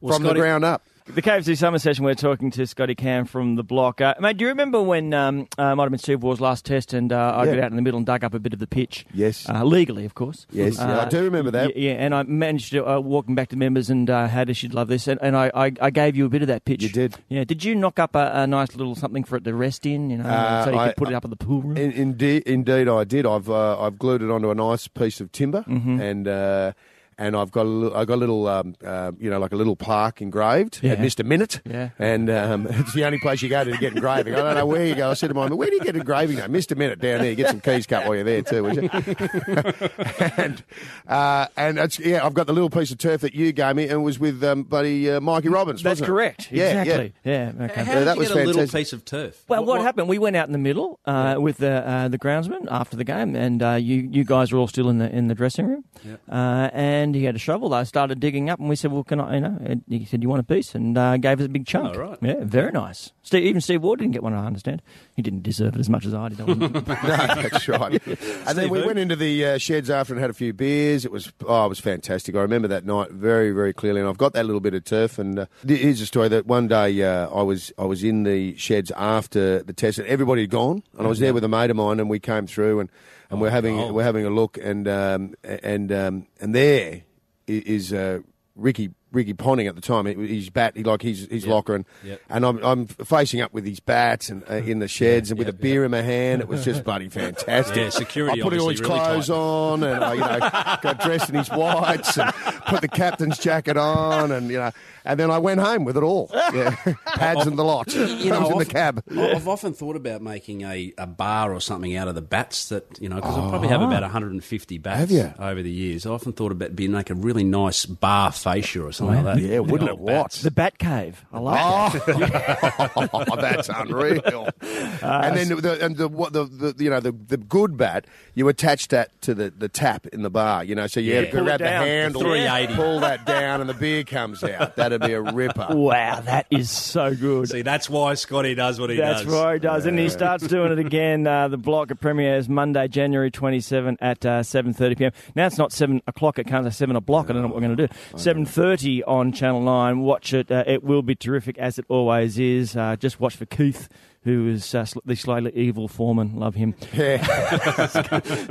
from 0.00 0.22
the 0.22 0.34
ground 0.34 0.64
up. 0.64 0.82
The 1.08 1.22
KFC 1.22 1.56
Summer 1.56 1.78
Session, 1.78 2.04
we're 2.04 2.14
talking 2.16 2.50
to 2.50 2.66
Scotty 2.66 2.96
Cam 2.96 3.26
from 3.26 3.54
the 3.54 3.62
block. 3.62 4.00
Uh, 4.00 4.14
mate, 4.20 4.36
do 4.38 4.42
you 4.44 4.48
remember 4.48 4.82
when 4.82 5.14
um, 5.14 5.46
uh, 5.56 5.72
might 5.76 5.84
have 5.84 5.90
been 5.92 6.00
Steve 6.00 6.20
Waugh's 6.22 6.40
last 6.40 6.64
test 6.64 6.92
and 6.92 7.12
uh, 7.12 7.32
I 7.36 7.44
Yeah. 7.44 7.54
got 7.54 7.64
out 7.64 7.70
in 7.70 7.76
the 7.76 7.82
middle 7.82 7.98
and 7.98 8.04
dug 8.04 8.24
up 8.24 8.34
a 8.34 8.40
bit 8.40 8.52
of 8.52 8.58
the 8.58 8.66
pitch? 8.66 9.06
Yes. 9.14 9.48
Uh, 9.48 9.62
legally, 9.64 10.04
of 10.04 10.16
course. 10.16 10.46
Yes, 10.50 10.78
yeah, 10.78 11.02
I 11.02 11.08
do 11.08 11.22
remember 11.22 11.52
that. 11.52 11.68
y- 11.68 11.72
Yeah, 11.76 11.92
and 11.92 12.12
I 12.12 12.24
managed 12.24 12.72
to, 12.72 12.84
uh, 12.84 12.98
walking 12.98 13.36
back 13.36 13.50
to 13.50 13.56
members 13.56 13.88
and 13.88 14.10
uh, 14.10 14.26
Hada, 14.28 14.54
she'd 14.56 14.74
love 14.74 14.88
this, 14.88 15.06
and, 15.06 15.20
and 15.22 15.36
I, 15.36 15.50
I, 15.54 15.72
I 15.80 15.90
gave 15.90 16.16
you 16.16 16.26
a 16.26 16.28
bit 16.28 16.42
of 16.42 16.48
that 16.48 16.64
pitch. 16.64 16.82
You 16.82 16.88
did. 16.88 17.14
Yeah, 17.28 17.44
did 17.44 17.62
you 17.62 17.76
knock 17.76 18.00
up 18.00 18.16
a, 18.16 18.32
a 18.34 18.46
nice 18.48 18.74
little 18.74 18.96
something 18.96 19.22
for 19.22 19.36
it 19.36 19.44
to 19.44 19.54
rest 19.54 19.86
in, 19.86 20.10
you 20.10 20.18
know, 20.18 20.24
Uh, 20.28 20.64
so 20.64 20.70
you 20.72 20.76
I- 20.76 20.88
could 20.88 20.96
put 20.96 21.08
it 21.08 21.14
up 21.14 21.24
in 21.24 21.30
the 21.30 21.36
pool 21.36 21.62
room? 21.62 21.76
In, 21.76 21.92
indeed, 21.92 22.42
indeed, 22.46 22.88
I 22.88 23.04
did. 23.04 23.26
I've 23.26 23.48
uh, 23.48 23.80
I've 23.80 23.96
glued 23.96 24.22
it 24.22 24.30
onto 24.30 24.50
a 24.50 24.54
nice 24.56 24.88
piece 24.88 25.20
of 25.20 25.30
timber, 25.30 25.62
Mm-hmm. 25.68 26.00
and 26.00 26.26
uh, 26.28 26.72
and 27.18 27.36
I've 27.36 27.50
got 27.50 27.66
a 27.66 27.68
little, 27.68 27.96
I've 27.96 28.06
got 28.06 28.14
a 28.14 28.16
little, 28.16 28.46
um, 28.48 28.74
uh, 28.84 29.12
you 29.18 29.30
know, 29.30 29.38
like 29.38 29.52
a 29.52 29.56
little 29.56 29.76
plaque 29.76 30.20
engraved 30.20 30.80
Yeah. 30.82 30.92
at 30.92 31.00
Mister 31.00 31.24
Minute. 31.24 31.60
Yeah. 31.64 31.90
And 31.98 32.28
um, 32.30 32.66
it's 32.70 32.92
the 32.94 33.04
only 33.04 33.18
place 33.18 33.42
you 33.42 33.48
go 33.48 33.64
to 33.64 33.76
get 33.78 33.94
engraving. 33.94 34.34
I 34.34 34.38
don't 34.38 34.54
know 34.54 34.66
where 34.66 34.84
you 34.86 34.94
go. 34.94 35.10
I 35.10 35.14
said 35.14 35.28
to 35.28 35.34
my 35.34 35.48
mum, 35.48 35.56
"Where 35.58 35.68
do 35.70 35.74
you 35.76 35.80
get 35.82 35.96
engraving?" 35.96 36.36
No, 36.38 36.48
Mister 36.48 36.74
Minute 36.74 36.98
down 37.00 37.20
there. 37.20 37.30
You 37.30 37.36
get 37.36 37.48
some 37.50 37.60
keys 37.60 37.86
cut 37.86 38.04
while 38.06 38.14
you're 38.16 38.24
there 38.24 38.42
too, 38.42 38.62
would 38.64 38.76
you? 38.76 38.88
and 40.36 40.62
uh, 41.08 41.46
and 41.56 41.78
it's, 41.78 41.98
yeah, 41.98 42.24
I've 42.24 42.34
got 42.34 42.46
the 42.46 42.52
little 42.52 42.70
piece 42.70 42.90
of 42.90 42.98
turf 42.98 43.20
that 43.22 43.34
you 43.34 43.52
gave 43.52 43.76
me, 43.76 43.84
and 43.84 43.92
it 43.92 43.96
was 44.04 44.18
with 44.18 44.42
um, 44.44 44.62
buddy 44.64 45.10
uh, 45.10 45.20
Mikey 45.20 45.48
Robins. 45.48 45.82
That's 45.82 46.00
wasn't 46.00 46.06
it? 46.08 46.10
correct. 46.10 46.52
Yeah, 46.52 46.64
yeah. 46.72 46.80
exactly. 46.82 47.12
Yeah. 47.24 47.52
okay. 47.62 47.84
How 47.84 47.92
Yeah, 47.92 47.98
did 48.00 48.06
that 48.08 48.14
you 48.16 48.20
was 48.20 48.28
get 48.28 48.36
a 48.42 48.46
little 48.46 48.66
piece 48.68 48.92
of 48.92 49.04
turf? 49.04 49.44
Well, 49.48 49.64
what, 49.64 49.80
happened? 49.80 50.08
We 50.08 50.18
went 50.18 50.36
out 50.36 50.46
in 50.46 50.52
the 50.52 50.58
middle 50.58 50.98
uh, 51.06 51.36
with 51.38 51.58
the 51.58 51.86
uh, 51.88 52.08
the 52.08 52.18
groundsman 52.18 52.66
after 52.70 52.96
the 52.96 53.04
game, 53.04 53.34
and 53.36 53.62
uh, 53.62 53.72
you 53.72 54.08
you 54.10 54.24
guys 54.24 54.52
were 54.52 54.58
all 54.58 54.68
still 54.68 54.88
in 54.88 54.98
the 54.98 55.10
in 55.14 55.28
the 55.28 55.34
dressing 55.34 55.66
room. 55.66 55.84
Uh, 56.30 56.70
and 56.72 57.05
he 57.14 57.24
had 57.24 57.36
a 57.36 57.38
shovel. 57.38 57.72
I 57.74 57.84
started 57.84 58.20
digging 58.20 58.50
up, 58.50 58.58
and 58.58 58.68
we 58.68 58.76
said, 58.76 58.92
"Well, 58.92 59.04
can 59.04 59.20
I?" 59.20 59.34
You 59.34 59.40
know, 59.40 59.58
and 59.62 59.82
he 59.88 60.04
said, 60.04 60.22
"You 60.22 60.28
want 60.28 60.40
a 60.40 60.44
piece?" 60.44 60.74
And 60.74 60.96
uh, 60.96 61.16
gave 61.16 61.40
us 61.40 61.46
a 61.46 61.48
big 61.48 61.66
chunk. 61.66 61.96
Oh, 61.96 62.00
right. 62.00 62.18
Yeah, 62.20 62.36
very 62.40 62.72
nice. 62.72 63.12
Steve, 63.22 63.44
even 63.44 63.60
Steve 63.60 63.82
Waugh 63.82 63.96
didn't 63.96 64.12
get 64.12 64.22
one. 64.22 64.34
I 64.34 64.46
understand. 64.46 64.82
He 65.14 65.22
didn't 65.22 65.42
deserve 65.42 65.74
it 65.74 65.80
as 65.80 65.90
much 65.90 66.06
as 66.06 66.14
I 66.14 66.28
did. 66.28 66.40
I 66.40 66.44
no, 66.46 66.68
that's 66.68 67.68
right. 67.68 68.00
and 68.06 68.58
then 68.58 68.70
we 68.70 68.80
who? 68.80 68.86
went 68.86 68.98
into 68.98 69.16
the 69.16 69.44
uh, 69.44 69.58
sheds 69.58 69.90
after 69.90 70.14
and 70.14 70.20
had 70.20 70.30
a 70.30 70.34
few 70.34 70.52
beers. 70.52 71.04
It 71.04 71.12
was 71.12 71.32
oh, 71.46 71.66
it 71.66 71.68
was 71.68 71.80
fantastic. 71.80 72.34
I 72.34 72.40
remember 72.40 72.68
that 72.68 72.84
night 72.84 73.10
very, 73.10 73.50
very 73.52 73.72
clearly, 73.72 74.00
and 74.00 74.08
I've 74.08 74.18
got 74.18 74.32
that 74.34 74.46
little 74.46 74.60
bit 74.60 74.74
of 74.74 74.84
turf. 74.84 75.18
And 75.18 75.40
uh, 75.40 75.46
here's 75.66 76.00
a 76.00 76.06
story 76.06 76.28
that 76.28 76.46
one 76.46 76.68
day 76.68 77.02
uh, 77.02 77.28
I 77.28 77.42
was 77.42 77.72
I 77.78 77.84
was 77.84 78.04
in 78.04 78.22
the 78.22 78.56
sheds 78.56 78.90
after 78.92 79.62
the 79.62 79.72
test, 79.72 79.98
and 79.98 80.06
everybody 80.08 80.42
had 80.42 80.50
gone, 80.50 80.82
and 80.96 81.06
I 81.06 81.08
was 81.08 81.18
there 81.18 81.34
with 81.34 81.44
a 81.44 81.48
mate 81.48 81.70
of 81.70 81.76
mine, 81.76 82.00
and 82.00 82.08
we 82.08 82.20
came 82.20 82.46
through, 82.46 82.80
and, 82.80 82.90
and 83.30 83.40
we're 83.40 83.50
having 83.50 83.78
oh. 83.78 83.92
we're 83.92 84.04
having 84.04 84.26
a 84.26 84.30
look, 84.30 84.58
and 84.58 84.86
um, 84.88 85.34
and 85.44 85.92
um, 85.92 86.26
and 86.40 86.54
there 86.54 87.02
is. 87.46 87.92
Uh, 87.92 88.20
Ricky 88.56 88.90
Ricky 89.12 89.34
Ponting 89.34 89.66
at 89.66 89.74
the 89.74 89.80
time, 89.80 90.06
He's 90.06 90.50
bat, 90.50 90.76
he 90.76 90.82
like 90.82 91.02
his 91.02 91.28
his 91.30 91.46
locker, 91.46 91.74
and 91.74 91.84
Yep. 92.04 92.20
and 92.30 92.46
I'm 92.46 92.64
I'm 92.64 92.86
facing 92.86 93.40
up 93.40 93.52
with 93.52 93.66
his 93.66 93.80
bats 93.80 94.30
and 94.30 94.42
uh, 94.50 94.54
in 94.54 94.78
the 94.78 94.88
sheds 94.88 95.30
and 95.30 95.38
with 95.38 95.48
a 95.48 95.52
beer 95.52 95.84
in 95.84 95.90
my 95.90 96.00
hand. 96.00 96.40
It 96.40 96.48
was 96.48 96.64
just 96.64 96.82
bloody 96.84 97.08
fantastic. 97.08 97.76
Yeah, 97.76 97.90
security 97.90 98.40
I 98.40 98.42
put 98.42 98.58
all 98.58 98.68
his 98.68 98.80
really 98.80 98.98
clothes 98.98 99.26
tight. 99.28 99.34
on 99.34 99.82
and 99.82 100.04
I, 100.04 100.12
you 100.14 100.20
know, 100.20 100.38
got 100.82 101.00
dressed 101.00 101.28
in 101.28 101.36
his 101.36 101.48
whites 101.50 102.18
and 102.18 102.32
put 102.66 102.80
the 102.80 102.88
captain's 102.88 103.38
jacket 103.38 103.76
on 103.76 104.32
and 104.32 104.50
you 104.50 104.58
know, 104.58 104.70
and 105.06 105.18
then 105.18 105.30
I 105.30 105.38
went 105.38 105.60
home 105.60 105.84
with 105.84 105.96
it 105.96 106.02
all. 106.02 106.30
Yeah, 106.56 106.74
pads 107.16 107.46
and 107.46 107.58
the 107.58 107.64
lot. 107.64 107.92
You 107.94 108.32
I 108.32 108.38
was 108.38 108.50
in 108.50 108.58
the 108.58 108.64
I've- 108.64 108.64
cab. 108.70 109.02
I've 109.10 109.48
often 109.48 109.72
thought 109.74 109.96
about 109.96 110.22
making 110.22 110.62
a, 110.62 110.92
a 110.96 111.06
bar 111.06 111.52
or 111.52 111.60
something 111.60 111.94
out 111.96 112.08
of 112.08 112.14
the 112.14 112.22
bats 112.22 112.68
that, 112.70 112.84
you 113.00 113.08
know, 113.08 113.16
because 113.16 113.36
I 113.36 113.48
probably 113.50 113.68
have 113.68 113.82
about 113.82 114.02
ah. 114.02 114.06
150 114.06 114.78
bats 114.78 114.96
Oh. 114.96 114.98
Have 115.00 115.10
you? 115.10 115.32
over 115.38 115.62
the 115.62 115.70
years. 115.70 116.06
I 116.06 116.10
often 116.10 116.32
thought 116.32 116.52
about 116.52 116.74
being 116.76 116.92
like 116.92 117.10
a 117.10 117.14
really 117.14 117.44
nice 117.44 117.84
bar 117.84 118.32
fascia 118.32 118.82
or 118.82 118.92
something 118.92 119.24
like 119.24 119.36
that. 119.36 119.42
Yeah, 119.42 119.58
wouldn't 119.58 119.90
Old 119.90 119.98
it? 120.00 120.02
What? 120.14 120.32
the 120.32 120.50
Bat 120.50 120.78
Cave. 120.78 121.24
I 121.32 121.38
love 121.40 121.92
that. 122.06 122.92
Oh, 123.12 123.36
that's 123.40 123.68
unreal. 123.68 124.48
Uh, 124.62 125.20
and 125.24 125.36
then 125.36 125.48
the, 125.60 125.84
and 125.84 125.96
the, 125.96 126.08
what 126.08 126.32
the, 126.32 126.44
the 126.44 126.74
you 126.82 126.88
know 126.90 127.00
the, 127.00 127.12
the 127.12 127.36
good 127.36 127.76
bat, 127.76 128.06
you 128.34 128.48
attach 128.48 128.88
that 128.88 129.20
to 129.22 129.34
the, 129.34 129.50
the 129.50 129.68
tap 129.68 130.06
in 130.08 130.22
the 130.22 130.30
bar. 130.30 130.64
You 130.64 130.74
know, 130.74 130.86
so 130.86 131.00
you 131.00 131.12
Yeah. 131.12 131.20
have 131.22 131.30
to 131.32 131.42
grab 131.42 131.58
the 131.58 131.64
down. 131.64 131.86
handle, 131.86 132.20
380. 132.22 132.74
pull 132.74 133.00
that 133.00 133.26
down, 133.26 133.60
and 133.60 133.68
the 133.68 133.74
beer 133.74 134.04
comes 134.04 134.42
out. 134.44 134.76
That'd 134.98 135.08
be 135.08 135.14
a 135.14 135.32
ripper. 135.32 135.66
Wow, 135.76 136.20
that 136.20 136.46
is 136.50 136.70
so 136.70 137.14
good. 137.14 137.48
See, 137.48 137.62
that's 137.62 137.88
why 137.88 138.14
Scotty 138.14 138.54
does 138.54 138.80
what 138.80 138.90
he 138.90 138.96
That's 138.96 139.22
does. 139.22 139.30
That's 139.30 139.44
why 139.44 139.54
he 139.54 139.58
does, 139.60 139.86
and 139.86 139.98
he 139.98 140.08
starts 140.08 140.46
doing 140.46 140.72
it 140.72 140.78
again. 140.78 141.26
Uh, 141.26 141.48
the 141.48 141.56
block 141.56 141.90
premieres 142.00 142.48
Monday, 142.48 142.88
January 142.88 143.30
27 143.30 143.98
at 144.00 144.24
uh, 144.26 144.40
7:30 144.40 144.98
p.m. 144.98 145.12
Now 145.34 145.46
it's 145.46 145.58
not 145.58 145.72
seven 145.72 146.02
o'clock; 146.06 146.38
it 146.38 146.46
comes 146.46 146.66
at 146.66 146.74
seven 146.74 146.96
o'clock. 146.96 147.30
I 147.30 147.34
don't 147.34 147.42
know 147.42 147.48
what 147.48 147.56
we're 147.56 147.68
going 147.68 147.76
to 147.76 147.86
do. 147.88 147.94
7:30 148.14 149.02
on 149.06 149.32
Channel 149.32 149.60
Nine. 149.62 150.00
Watch 150.00 150.32
it; 150.32 150.50
uh, 150.50 150.64
it 150.66 150.82
will 150.82 151.02
be 151.02 151.14
terrific, 151.14 151.58
as 151.58 151.78
it 151.78 151.84
always 151.88 152.38
is. 152.38 152.76
Uh, 152.76 152.96
just 152.96 153.20
watch 153.20 153.36
for 153.36 153.46
Keith. 153.46 153.88
Who 154.26 154.48
is 154.48 154.74
uh, 154.74 154.84
sl- 154.84 154.98
the 155.04 155.14
slightly 155.14 155.52
evil 155.54 155.86
foreman? 155.86 156.34
Love 156.34 156.56
him. 156.56 156.74
Yeah. 156.92 157.22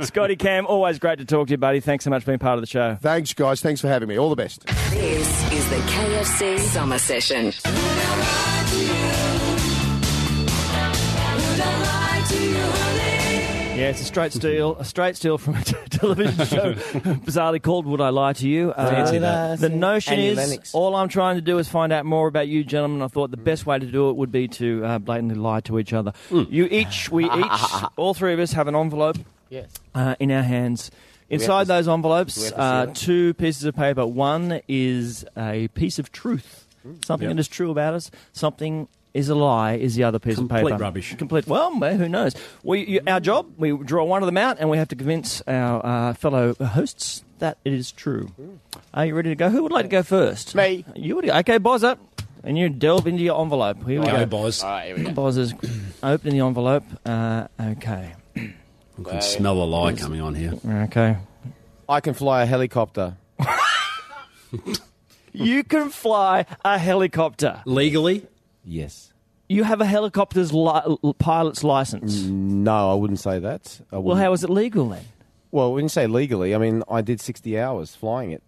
Scotty 0.00 0.34
Cam, 0.36 0.66
always 0.66 0.98
great 0.98 1.18
to 1.18 1.26
talk 1.26 1.48
to 1.48 1.50
you, 1.50 1.58
buddy. 1.58 1.80
Thanks 1.80 2.02
so 2.02 2.08
much 2.08 2.22
for 2.22 2.28
being 2.30 2.38
part 2.38 2.54
of 2.56 2.62
the 2.62 2.66
show. 2.66 2.96
Thanks, 3.02 3.34
guys. 3.34 3.60
Thanks 3.60 3.82
for 3.82 3.88
having 3.88 4.08
me. 4.08 4.18
All 4.18 4.30
the 4.30 4.36
best. 4.36 4.64
This 4.88 5.52
is 5.52 5.68
the 5.68 5.76
KFC 5.76 6.58
Summer 6.60 6.96
Session. 6.98 7.52
Yeah, 13.76 13.90
it's 13.90 14.00
a 14.00 14.04
straight 14.04 14.32
steal, 14.32 14.74
a 14.78 14.84
straight 14.86 15.16
steal 15.16 15.36
from 15.36 15.54
a 15.56 15.62
t- 15.64 15.76
television 15.90 16.46
show, 16.46 16.72
bizarrely 16.74 17.62
called 17.62 17.84
"Would 17.84 18.00
I 18.00 18.08
Lie 18.08 18.32
to 18.34 18.48
You?" 18.48 18.70
Uh, 18.70 18.88
Fancy 18.90 19.18
that. 19.18 19.58
The 19.60 19.68
notion 19.68 20.14
Annie 20.14 20.28
is, 20.28 20.36
Lennox. 20.38 20.74
all 20.74 20.96
I'm 20.96 21.08
trying 21.08 21.36
to 21.36 21.42
do 21.42 21.58
is 21.58 21.68
find 21.68 21.92
out 21.92 22.06
more 22.06 22.26
about 22.26 22.48
you, 22.48 22.64
gentlemen. 22.64 23.02
I 23.02 23.08
thought 23.08 23.30
the 23.30 23.36
best 23.36 23.66
way 23.66 23.78
to 23.78 23.84
do 23.84 24.08
it 24.08 24.16
would 24.16 24.32
be 24.32 24.48
to 24.48 24.82
uh, 24.82 24.98
blatantly 24.98 25.34
lie 25.34 25.60
to 25.60 25.78
each 25.78 25.92
other. 25.92 26.14
You 26.30 26.64
each, 26.70 27.10
we 27.10 27.24
each, 27.30 27.60
all 27.96 28.14
three 28.14 28.32
of 28.32 28.40
us 28.40 28.52
have 28.52 28.66
an 28.66 28.74
envelope 28.74 29.18
Yes. 29.50 29.68
uh, 29.94 30.14
in 30.18 30.30
our 30.32 30.42
hands. 30.42 30.90
Inside 31.28 31.64
to- 31.64 31.68
those 31.68 31.86
we 31.86 31.92
envelopes, 31.92 32.44
have 32.46 32.54
to 32.54 32.58
uh, 32.60 32.84
see 32.86 32.90
it? 32.90 32.94
two 32.96 33.34
pieces 33.34 33.64
of 33.64 33.76
paper. 33.76 34.06
One 34.06 34.62
is 34.68 35.26
a 35.36 35.68
piece 35.68 35.98
of 35.98 36.10
truth, 36.12 36.66
something 37.04 37.28
Yep. 37.28 37.36
that 37.36 37.40
is 37.40 37.48
true 37.48 37.70
about 37.70 37.92
us. 37.92 38.10
Something 38.32 38.88
is 39.16 39.28
a 39.28 39.34
lie. 39.34 39.74
Is 39.74 39.94
the 39.94 40.04
other 40.04 40.18
piece 40.18 40.36
Complete 40.36 40.60
of 40.60 40.66
paper 40.66 40.76
rubbish. 40.78 41.14
Complete. 41.16 41.46
Well, 41.46 41.70
who 41.72 42.08
knows? 42.08 42.34
We, 42.62 42.86
you, 42.86 43.00
our 43.06 43.20
job, 43.20 43.46
we 43.56 43.76
draw 43.76 44.04
one 44.04 44.22
of 44.22 44.26
them 44.26 44.36
out, 44.36 44.58
and 44.60 44.68
we 44.70 44.76
have 44.78 44.88
to 44.88 44.96
convince 44.96 45.42
our 45.46 45.84
uh, 45.84 46.14
fellow 46.14 46.54
hosts 46.54 47.24
that 47.38 47.58
it 47.64 47.72
is 47.72 47.90
true. 47.92 48.30
Are 48.94 49.06
you 49.06 49.14
ready 49.14 49.30
to 49.30 49.34
go? 49.34 49.48
Who 49.50 49.62
would 49.62 49.72
like 49.72 49.84
to 49.86 49.88
go 49.90 50.02
first? 50.02 50.54
Me. 50.54 50.84
You 50.94 51.16
would. 51.16 51.28
Okay, 51.28 51.58
Boz 51.58 51.82
up, 51.82 51.98
and 52.44 52.56
you 52.58 52.68
delve 52.68 53.06
into 53.06 53.22
your 53.22 53.40
envelope. 53.40 53.78
Here 53.86 54.00
we 54.00 54.06
Go, 54.06 54.12
go. 54.12 54.26
boys. 54.26 54.62
All 54.62 54.70
right, 54.70 54.86
here 54.88 54.96
we 54.96 55.04
go. 55.04 55.12
Boz 55.12 55.36
is 55.36 55.54
opening 56.02 56.38
the 56.38 56.46
envelope. 56.46 56.84
Uh, 57.04 57.48
okay. 57.60 58.14
I 58.36 58.52
can 59.04 59.22
smell 59.22 59.62
a 59.62 59.64
lie 59.64 59.92
coming 59.94 60.20
on 60.20 60.34
here. 60.34 60.54
Okay. 60.66 61.16
I 61.88 62.00
can 62.00 62.14
fly 62.14 62.42
a 62.42 62.46
helicopter. 62.46 63.16
You 65.36 65.64
can 65.64 65.90
fly 65.90 66.46
a 66.64 66.78
helicopter. 66.78 67.60
Legally? 67.66 68.26
Yes. 68.66 69.12
You 69.48 69.62
have 69.62 69.80
a 69.80 69.86
helicopter's 69.86 70.52
li- 70.52 70.98
pilot's 71.20 71.62
license. 71.62 72.22
Mm, 72.22 72.30
no, 72.64 72.90
I 72.90 72.94
wouldn't 72.94 73.20
say 73.20 73.38
that. 73.38 73.80
I 73.92 73.94
Well, 73.96 74.02
wouldn't. 74.02 74.24
how 74.24 74.32
is 74.32 74.42
it 74.42 74.50
legal 74.50 74.88
then? 74.88 75.04
Well, 75.52 75.72
when 75.72 75.84
you 75.84 75.88
say 75.88 76.08
legally, 76.08 76.52
I 76.54 76.58
mean 76.58 76.82
I 76.90 77.00
did 77.00 77.20
60 77.20 77.58
hours 77.58 77.94
flying 77.94 78.32
it. 78.32 78.42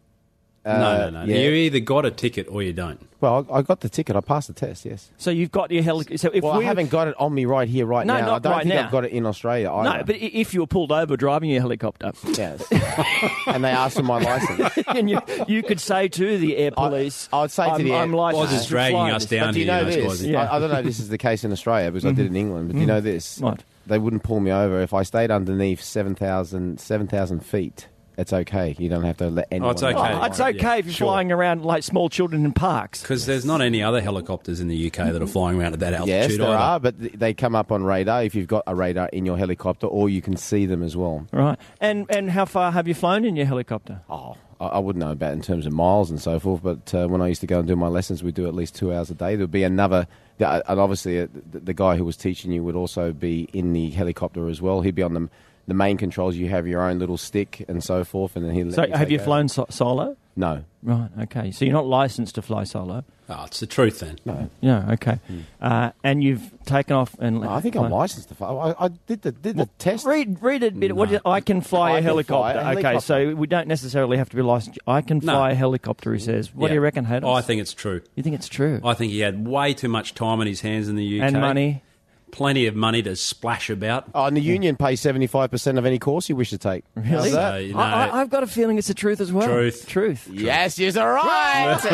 No, 0.68 0.86
Uh, 1.06 1.10
no, 1.10 1.24
no. 1.24 1.24
yeah. 1.32 1.38
You 1.40 1.50
either 1.50 1.80
got 1.80 2.04
a 2.04 2.10
ticket 2.10 2.46
or 2.50 2.62
you 2.62 2.72
don't. 2.72 3.00
Well, 3.20 3.46
I, 3.50 3.58
I 3.58 3.62
got 3.62 3.80
the 3.80 3.88
ticket. 3.88 4.14
I 4.14 4.20
passed 4.20 4.46
the 4.48 4.54
test. 4.54 4.84
Yes. 4.84 5.10
So 5.18 5.30
you've 5.30 5.50
got 5.50 5.70
your 5.72 5.82
helicopter. 5.82 6.18
So 6.18 6.30
if 6.32 6.44
Well, 6.44 6.56
we 6.58 6.64
I 6.64 6.68
haven't 6.68 6.90
got 6.90 7.08
it 7.08 7.14
on 7.18 7.34
me 7.34 7.46
right 7.46 7.68
here, 7.68 7.84
right 7.86 8.06
No, 8.06 8.14
now. 8.18 8.26
not 8.26 8.34
I 8.34 8.38
don't 8.38 8.52
right 8.52 8.62
think 8.62 8.74
now. 8.76 8.84
I've 8.86 8.92
got 8.92 9.04
it 9.04 9.10
in 9.12 9.26
Australia. 9.26 9.70
Either. 9.72 9.98
no, 9.98 10.04
but 10.04 10.14
i- 10.14 10.18
if 10.18 10.54
you 10.54 10.60
were 10.60 10.66
pulled 10.68 10.92
over 10.92 11.16
driving 11.16 11.50
your 11.50 11.60
helicopter, 11.60 12.12
yes. 12.34 12.64
and 13.46 13.64
they 13.64 13.70
asked 13.70 13.96
for 13.96 14.02
my 14.04 14.18
license. 14.20 14.84
and 14.86 15.10
you, 15.10 15.20
you 15.48 15.62
could 15.64 15.80
say 15.80 16.06
to 16.08 16.38
the 16.38 16.56
air 16.56 16.70
police, 16.70 17.28
I 17.32 17.40
would 17.42 17.50
say 17.50 17.64
to 17.66 17.72
I'm, 17.72 17.82
the 17.84 17.92
air- 17.92 18.02
I'm 18.02 18.12
licensed 18.12 18.52
Oz 18.52 18.60
is 18.60 18.62
to 18.64 18.68
dragging 18.68 18.98
us 18.98 19.24
this." 19.26 19.30
down 19.40 19.48
But 19.48 19.54
do 19.54 19.60
you 19.60 19.64
here, 19.66 19.74
know 19.74 19.80
you 19.90 19.96
know, 19.96 20.08
this? 20.10 20.22
Squazzy. 20.22 20.30
Yeah. 20.32 20.42
I, 20.50 20.56
I 20.56 20.58
don't 20.60 20.70
know 20.70 20.78
if 20.78 20.84
this 20.84 21.00
is 21.00 21.08
the 21.08 21.18
case 21.18 21.42
in 21.44 21.50
Australia 21.52 21.90
because 21.90 22.04
I 22.06 22.12
did 22.12 22.26
it 22.26 22.28
in 22.28 22.36
England, 22.36 22.68
but 22.68 22.74
do 22.74 22.80
you 22.80 22.86
know 22.86 23.00
this? 23.00 23.38
What? 23.40 23.64
They 23.88 23.98
wouldn't 23.98 24.22
pull 24.22 24.38
me 24.40 24.52
over 24.52 24.80
if 24.82 24.92
I 24.94 25.02
stayed 25.02 25.30
underneath 25.32 25.82
7,000 25.82 26.78
7,000 26.78 27.40
feet. 27.44 27.88
It's 28.18 28.32
okay. 28.32 28.74
You 28.78 28.88
don't 28.88 29.04
have 29.04 29.16
to 29.18 29.30
let 29.30 29.46
anyone. 29.50 29.70
it's 29.70 29.82
okay. 29.82 29.96
Oh, 29.96 30.24
it's 30.24 30.38
Yeah, 30.40 30.48
okay 30.48 30.80
if 30.80 30.86
you're 30.86 30.92
sure. 30.94 31.06
flying 31.06 31.30
around 31.32 31.64
like 31.64 31.84
small 31.84 32.08
children 32.08 32.44
in 32.44 32.52
parks. 32.52 33.00
Because 33.00 33.26
there's 33.26 33.44
not 33.44 33.62
any 33.62 33.80
other 33.82 34.00
helicopters 34.00 34.60
in 34.60 34.66
the 34.66 34.86
UK 34.88 35.12
that 35.12 35.22
are 35.22 35.26
flying 35.26 35.58
around 35.58 35.74
at 35.74 35.78
that 35.80 35.94
altitude 35.94 36.08
Yes, 36.32 36.36
there 36.36 36.48
either. 36.48 36.56
are, 36.56 36.80
but 36.80 36.98
they 36.98 37.32
come 37.32 37.54
up 37.54 37.70
on 37.72 37.84
radar 37.84 38.24
if 38.24 38.34
you've 38.34 38.48
got 38.48 38.64
a 38.66 38.74
radar 38.74 39.08
in 39.12 39.24
your 39.24 39.38
helicopter, 39.38 39.86
or 39.86 40.08
you 40.10 40.20
can 40.20 40.36
see 40.36 40.66
them 40.66 40.82
as 40.82 40.96
well. 40.96 41.26
Right. 41.32 41.58
And 41.80 42.06
and 42.10 42.30
how 42.30 42.44
far 42.44 42.72
have 42.72 42.88
you 42.88 42.94
flown 42.94 43.24
in 43.24 43.36
your 43.36 43.46
helicopter? 43.46 44.00
Oh, 44.10 44.36
I, 44.60 44.66
I 44.66 44.78
wouldn't 44.80 45.04
know 45.04 45.12
about 45.12 45.32
in 45.34 45.40
terms 45.40 45.64
of 45.64 45.72
miles 45.72 46.10
and 46.10 46.20
so 46.20 46.40
forth, 46.40 46.60
but 46.60 46.92
uh, 46.92 47.06
when 47.06 47.22
I 47.22 47.28
used 47.28 47.40
to 47.42 47.46
go 47.46 47.60
and 47.60 47.68
do 47.68 47.76
my 47.76 47.86
lessons, 47.86 48.24
we'd 48.24 48.34
do 48.34 48.48
at 48.48 48.54
least 48.54 48.74
two 48.74 48.92
hours 48.92 49.10
a 49.10 49.14
day. 49.14 49.36
There'd 49.36 49.52
be 49.52 49.62
another, 49.62 50.08
and 50.40 50.62
obviously 50.80 51.20
uh, 51.20 51.28
the, 51.52 51.60
the 51.60 51.74
guy 51.74 51.96
who 51.96 52.04
was 52.04 52.16
teaching 52.16 52.50
you 52.50 52.64
would 52.64 52.74
also 52.74 53.12
be 53.12 53.48
in 53.52 53.72
the 53.74 53.90
helicopter 53.90 54.48
as 54.48 54.60
well. 54.60 54.80
He'd 54.80 54.96
be 54.96 55.04
on 55.04 55.14
the, 55.14 55.28
the 55.68 55.74
main 55.74 55.96
controls. 55.96 56.34
You 56.34 56.48
have 56.48 56.66
your 56.66 56.82
own 56.82 56.98
little 56.98 57.16
stick 57.18 57.64
and 57.68 57.84
so 57.84 58.02
forth, 58.02 58.34
and 58.34 58.44
then 58.44 58.54
he'd 58.54 58.74
So 58.74 58.84
you 58.86 58.92
have 58.94 59.10
you 59.12 59.18
over. 59.18 59.24
flown 59.24 59.48
so- 59.48 59.66
solo? 59.70 60.16
No, 60.34 60.62
Right. 60.84 61.08
Okay. 61.22 61.50
So 61.50 61.64
you're 61.64 61.74
not 61.74 61.86
licensed 61.86 62.36
to 62.36 62.42
fly 62.42 62.62
solo. 62.62 63.02
Oh, 63.28 63.42
it's 63.46 63.58
the 63.58 63.66
truth 63.66 63.98
then. 63.98 64.18
no. 64.24 64.48
Yeah. 64.60 64.92
Okay. 64.92 65.18
Uh, 65.60 65.90
and 66.04 66.22
you've 66.22 66.52
taken 66.64 66.94
off 66.94 67.16
and. 67.18 67.40
No, 67.40 67.50
I 67.50 67.60
think 67.60 67.74
I'm 67.74 67.90
licensed 67.90 68.28
to 68.28 68.36
fly. 68.36 68.48
I, 68.48 68.84
I 68.86 68.88
did 69.08 69.22
the 69.22 69.32
did 69.32 69.56
the 69.56 69.66
test. 69.78 70.06
Read, 70.06 70.40
read 70.40 70.62
a 70.62 70.70
bit. 70.70 70.94
What 70.94 71.10
is, 71.10 71.20
I 71.26 71.40
can 71.40 71.60
fly 71.60 71.88
I 71.88 71.92
a 71.94 71.96
can 71.96 72.04
helicopter. 72.04 72.52
fly 72.52 72.52
a 72.52 72.56
Okay, 72.56 72.82
helicopter. 72.82 73.00
so 73.00 73.34
we 73.34 73.48
don't 73.48 73.66
necessarily 73.66 74.16
have 74.16 74.28
to 74.30 74.36
be 74.36 74.42
licensed. 74.42 74.78
I 74.86 75.00
can 75.02 75.18
No. 75.18 75.32
fly 75.32 75.50
a 75.50 75.54
helicopter. 75.56 76.14
He 76.14 76.20
says. 76.20 76.54
What 76.54 76.68
do 76.68 76.74
you 76.74 76.80
reckon, 76.80 77.04
Hayden? 77.06 77.24
Oh, 77.24 77.32
I 77.32 77.40
think 77.42 77.60
it's 77.60 77.74
true. 77.74 78.00
you 78.14 78.22
think 78.22 78.36
it's 78.36 78.48
true? 78.48 78.80
I 78.84 78.94
think 78.94 79.10
he 79.10 79.18
had 79.18 79.46
way 79.46 79.74
too 79.74 79.88
much 79.88 80.14
time 80.14 80.38
on 80.40 80.46
his 80.46 80.60
hands 80.60 80.88
in 80.88 80.94
the 80.94 81.20
UK. 81.20 81.26
and 81.26 81.40
money. 81.40 81.82
Plenty 82.30 82.66
of 82.66 82.76
money 82.76 83.02
to 83.02 83.16
splash 83.16 83.70
about. 83.70 84.04
Oh, 84.14 84.24
and 84.26 84.36
the 84.36 84.40
union 84.40 84.76
pays 84.76 85.00
seventy 85.00 85.26
five 85.26 85.50
percent 85.50 85.78
of 85.78 85.86
any 85.86 85.98
course 85.98 86.28
you 86.28 86.36
wish 86.36 86.50
to 86.50 86.58
take. 86.58 86.84
Really? 86.94 87.30
So, 87.30 87.56
you 87.56 87.72
know, 87.72 87.80
I, 87.80 88.06
I, 88.06 88.20
I've 88.20 88.30
got 88.30 88.42
a 88.42 88.46
feeling 88.46 88.78
it's 88.78 88.88
the 88.88 88.94
truth 88.94 89.20
as 89.20 89.32
well. 89.32 89.48
Truth. 89.48 89.86
Truth. 89.88 90.28
Yes, 90.30 90.78
yes, 90.78 90.96
all 90.96 91.10
right. 91.10 91.78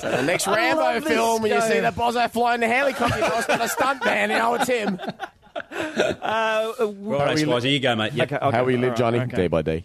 so 0.00 0.10
the 0.10 0.22
next 0.24 0.48
I 0.48 0.56
Rambo 0.56 1.06
film, 1.06 1.42
when 1.42 1.52
you 1.52 1.60
see 1.62 1.80
the 1.80 1.90
Bozo 1.90 2.30
flying 2.30 2.60
the 2.60 2.68
helicopter, 2.68 3.16
you 3.16 3.22
know 3.22 3.36
it's 3.36 3.46
got 3.46 3.60
a 3.60 3.68
stunt 3.68 4.04
man, 4.04 4.30
you 4.30 4.38
know 4.38 4.54
it's 4.54 4.68
him. 4.68 4.98
Uh, 5.56 6.72
uh, 6.80 6.86
Right, 6.86 7.36
Squazzy, 7.36 7.72
you 7.72 7.80
go, 7.80 7.94
mate. 7.94 8.12
Yep. 8.12 8.32
okay, 8.32 8.44
okay, 8.44 8.56
How 8.56 8.64
we 8.64 8.74
live, 8.76 8.82
all 8.84 8.88
right, 8.90 8.98
Johnny, 8.98 9.20
okay. 9.20 9.36
day 9.36 9.46
by 9.46 9.62
day. 9.62 9.84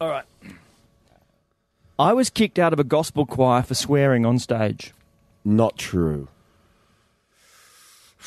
All 0.00 0.08
right. 0.08 0.24
I 1.98 2.12
was 2.12 2.30
kicked 2.30 2.58
out 2.58 2.72
of 2.72 2.80
a 2.80 2.84
gospel 2.84 3.24
choir 3.24 3.62
for 3.62 3.74
swearing 3.74 4.26
on 4.26 4.40
stage. 4.40 4.92
Not 5.44 5.78
true. 5.78 6.26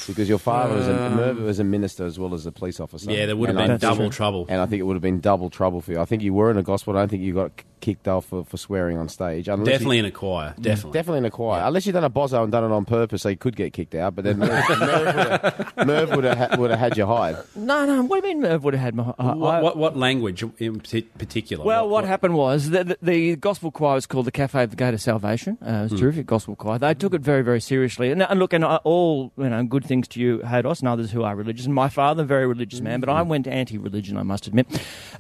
Because 0.06 0.30
your 0.30 0.38
father 0.38 0.76
was 0.76 0.88
a, 0.88 1.06
uh, 1.06 1.10
Merv 1.10 1.40
was 1.40 1.60
a 1.60 1.64
minister 1.64 2.06
as 2.06 2.20
well 2.20 2.34
as 2.34 2.46
a 2.46 2.52
police 2.52 2.80
officer. 2.80 3.12
Yeah, 3.12 3.26
there 3.26 3.36
would 3.36 3.50
have 3.50 3.58
And 3.58 3.66
been 3.68 3.72
I- 3.76 3.78
double 3.78 4.10
trouble. 4.10 4.46
And 4.48 4.62
I 4.62 4.66
think 4.68 4.80
it 4.80 4.84
would 4.84 4.94
have 4.96 5.02
been 5.02 5.20
double 5.20 5.50
trouble 5.50 5.82
for 5.82 5.92
you. 5.94 6.00
I 6.00 6.06
think 6.06 6.22
you 6.22 6.34
were 6.34 6.52
in 6.52 6.58
a 6.58 6.64
gospel. 6.64 6.96
I 6.96 7.00
don't 7.00 7.10
think 7.10 7.24
you 7.24 7.34
got 7.34 7.52
kicked 7.80 8.08
off 8.08 8.26
for, 8.26 8.44
for 8.46 8.58
swearing 8.58 8.98
on 8.98 9.10
stage. 9.10 9.48
Unless 9.48 9.68
Definitely 9.68 9.98
You, 9.98 10.04
in 10.04 10.06
a 10.06 10.12
choir. 10.12 10.54
Definitely. 10.60 10.92
definitely 10.92 11.18
in 11.20 11.26
a 11.26 11.32
choir. 11.32 11.62
Unless 11.66 11.86
you've 11.86 11.94
done 11.94 12.04
a 12.04 12.10
bozo 12.10 12.44
and 12.44 12.52
done 12.52 12.64
it 12.64 12.72
on 12.74 12.86
purpose, 12.86 13.22
so 13.22 13.30
you 13.30 13.38
could 13.38 13.56
get 13.56 13.74
kicked 13.74 13.96
out. 13.96 14.16
But 14.16 14.26
then 14.26 14.40
Merv, 14.40 14.48
Merv 14.70 15.06
would 15.06 15.16
have, 15.18 16.10
would 16.18 16.24
have, 16.24 16.38
ha- 16.38 16.56
would 16.58 16.70
have 16.72 16.80
had 16.80 16.98
you 16.98 17.06
hide. 17.06 17.38
No, 17.56 17.86
no. 17.86 18.04
What 18.04 18.22
do 18.22 18.28
you 18.30 18.36
mean 18.36 18.42
Merv 18.44 18.64
would 18.64 18.74
have 18.74 18.82
had 18.82 18.96
my. 18.96 19.14
I- 19.20 19.34
What, 19.36 19.64
what, 19.64 19.78
what 19.78 19.98
language 19.98 20.44
in 20.60 20.80
particular? 20.80 21.64
Well, 21.66 21.88
what, 21.90 22.06
happened 22.06 22.36
was 22.36 22.70
the, 22.70 22.84
the, 22.84 22.98
the 23.02 23.36
gospel 23.36 23.72
choir 23.72 23.96
was 23.96 24.06
called 24.06 24.26
the 24.26 24.32
Cafe 24.32 24.64
of 24.64 24.70
the 24.72 24.76
Gate 24.76 24.94
of 24.94 25.02
Salvation. 25.02 25.58
Uh, 25.66 25.70
it 25.70 25.82
was 25.84 25.94
a 25.94 25.98
terrific 25.98 26.26
gospel 26.26 26.56
choir. 26.56 26.78
They 26.80 26.94
took 26.94 27.14
it 27.14 27.22
very, 27.22 27.42
very 27.44 27.62
seriously. 27.62 28.12
And, 28.12 28.22
and 28.24 28.40
look, 28.40 28.54
and 28.54 28.64
I- 28.66 28.78
all 28.84 29.32
you 29.38 29.50
know, 29.50 29.64
good 29.64 29.86
things 29.86 30.08
to 30.10 30.20
you, 30.20 30.40
Haydos, 30.40 30.80
and 30.80 30.88
others 30.88 31.12
who 31.12 31.24
are 31.24 31.36
religious. 31.36 31.66
And 31.66 31.76
my 31.76 31.90
father, 31.90 32.24
very 32.24 32.48
religious 32.48 32.82
man, 32.82 33.00
but 33.00 33.10
I 33.10 33.22
went 33.22 33.48
anti-religion, 33.48 34.18
I 34.18 34.24
must 34.24 34.48
admit. 34.48 34.68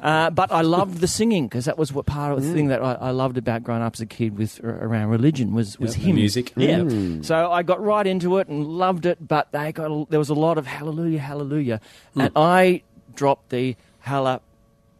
Uh, 0.01 0.29
but 0.29 0.51
I 0.51 0.61
loved 0.61 0.99
the 0.99 1.07
singing 1.07 1.47
because 1.47 1.65
that 1.65 1.77
was 1.77 1.91
what 1.93 2.05
part 2.05 2.33
of 2.33 2.46
the 2.47 2.53
thing 2.53 2.67
that 2.67 2.81
I, 2.81 2.93
I 2.93 3.09
loved 3.11 3.37
about 3.37 3.63
growing 3.63 3.81
up 3.81 3.93
as 3.95 4.01
a 4.01 4.05
kid 4.05 4.37
with 4.37 4.59
ar- 4.63 4.69
around 4.85 5.09
religion 5.09 5.53
was 5.53 5.77
was 5.79 5.97
Yep, 5.97 6.05
the 6.05 6.13
music. 6.13 6.53
Yeah. 6.55 6.79
Mm. 6.79 7.25
So 7.25 7.51
I 7.51 7.63
got 7.63 7.81
right 7.83 8.05
into 8.07 8.37
it 8.37 8.47
and 8.47 8.65
loved 8.65 9.05
it. 9.05 9.25
But 9.25 9.51
they 9.51 9.71
got 9.71 9.91
a, 9.91 10.05
there 10.09 10.19
was 10.19 10.29
a 10.29 10.33
lot 10.35 10.57
of 10.57 10.65
hallelujah, 10.67 11.19
hallelujah, 11.19 11.81
Hmm. 12.13 12.21
and 12.21 12.31
I 12.35 12.81
dropped 13.15 13.49
the 13.49 13.75
halla 13.99 14.41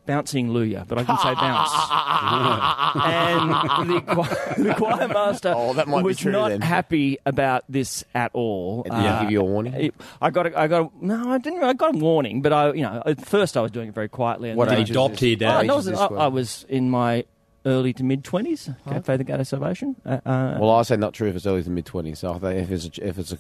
bouncing 0.06 0.50
luya, 0.52 0.88
but 0.88 0.98
I 0.98 1.04
can 1.04 1.18
say 1.18 1.34
bounce. 1.36 1.70
and 3.06 3.90
the, 3.90 4.02
choir- 4.02 4.54
the 4.58 4.74
choir 4.76 5.08
master 5.10 5.54
Oh, 5.56 5.74
that 5.74 5.88
might 5.90 5.98
be 6.00 6.04
was 6.06 6.18
true 6.18 6.32
not 6.32 6.50
then. 6.50 6.62
happy 6.62 7.18
about 7.26 7.64
this 7.68 8.04
at 8.16 8.32
all. 8.34 8.84
Did 8.84 8.94
he 8.94 9.02
give 9.22 9.32
you 9.32 9.42
a 9.42 9.44
warning? 9.44 9.74
it- 9.74 9.96
I 10.22 10.30
got, 10.30 10.48
a, 10.48 10.58
I 10.60 10.68
got, 10.68 10.92
a, 10.94 11.06
no, 11.06 11.30
I 11.32 11.38
didn't. 11.40 11.64
I 11.64 11.74
got 11.74 11.96
a 11.96 11.98
warning, 11.98 12.42
but 12.42 12.54
I, 12.54 12.72
you 12.74 12.84
know, 12.84 13.04
at 13.06 13.26
first 13.26 13.58
I 13.58 13.62
was 13.62 13.72
doing 13.72 13.90
it 13.90 13.94
very 13.96 14.10
quietly. 14.10 14.50
And 14.50 14.58
What 14.58 14.70
then 14.70 14.78
Did 14.78 14.82
age 14.84 14.88
he 14.88 14.92
is 14.92 14.96
dob 14.96 15.12
this? 15.12 15.20
to 15.20 15.28
your 15.28 15.36
Oh, 15.38 15.40
dad? 15.40 15.68
no, 15.68 15.74
age 15.76 15.80
is 15.82 15.88
I, 15.88 15.92
this 15.92 16.00
I. 16.00 16.06
I 16.16 16.28
was 16.28 16.66
in 16.70 16.90
my 16.90 17.26
early 17.68 17.94
to 17.94 18.04
mid 18.04 18.24
twenties. 18.24 18.70
Cafe 18.88 19.18
the 19.18 19.24
Gate 19.24 19.40
of 19.40 19.48
Salvation. 19.48 19.96
Uh, 20.06 20.20
uh, 20.26 20.58
Well, 20.60 20.72
I 20.72 20.82
say 20.84 20.96
not 20.98 21.14
true 21.14 21.28
if 21.30 21.36
it's 21.36 21.46
early 21.46 21.62
to 21.64 21.70
mid 21.70 21.86
twenties. 21.86 22.20
So 22.20 22.40
if 22.44 22.72
it's 22.72 22.86
a, 22.98 23.08
if 23.08 23.18
it's 23.20 23.32
a 23.34 23.38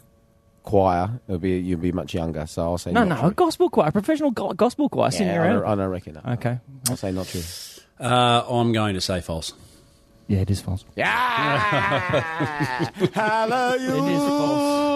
choir, 0.63 1.09
it'll 1.27 1.39
be 1.39 1.57
you'll 1.57 1.79
be 1.79 1.91
much 1.91 2.13
younger. 2.13 2.45
So 2.45 2.61
I'll 2.63 2.77
say 2.77 2.91
no, 2.91 3.03
not 3.03 3.15
no, 3.15 3.21
true. 3.21 3.29
a 3.29 3.33
gospel 3.33 3.69
choir, 3.69 3.91
professional 3.91 4.31
go- 4.31 4.53
gospel 4.53 4.89
choir 4.89 5.11
singing 5.11 5.33
Yeah, 5.33 5.41
I 5.41 5.45
around. 5.47 5.55
don't, 5.61 5.65
I 5.71 5.75
don't 5.75 5.89
reckon. 5.91 6.13
that. 6.15 6.25
Okay. 6.33 6.59
I'll 6.89 6.97
say 6.97 7.11
not 7.11 7.27
true. 7.27 7.41
Uh, 7.99 8.43
I'm 8.49 8.73
going 8.73 8.93
to 8.95 9.01
say 9.01 9.21
false. 9.21 9.53
Yeah, 10.27 10.39
it 10.39 10.51
is 10.51 10.59
false. 10.61 10.83
Yeah. 10.97 12.23
It 12.99 13.03
is 13.03 14.19
false. 14.21 14.87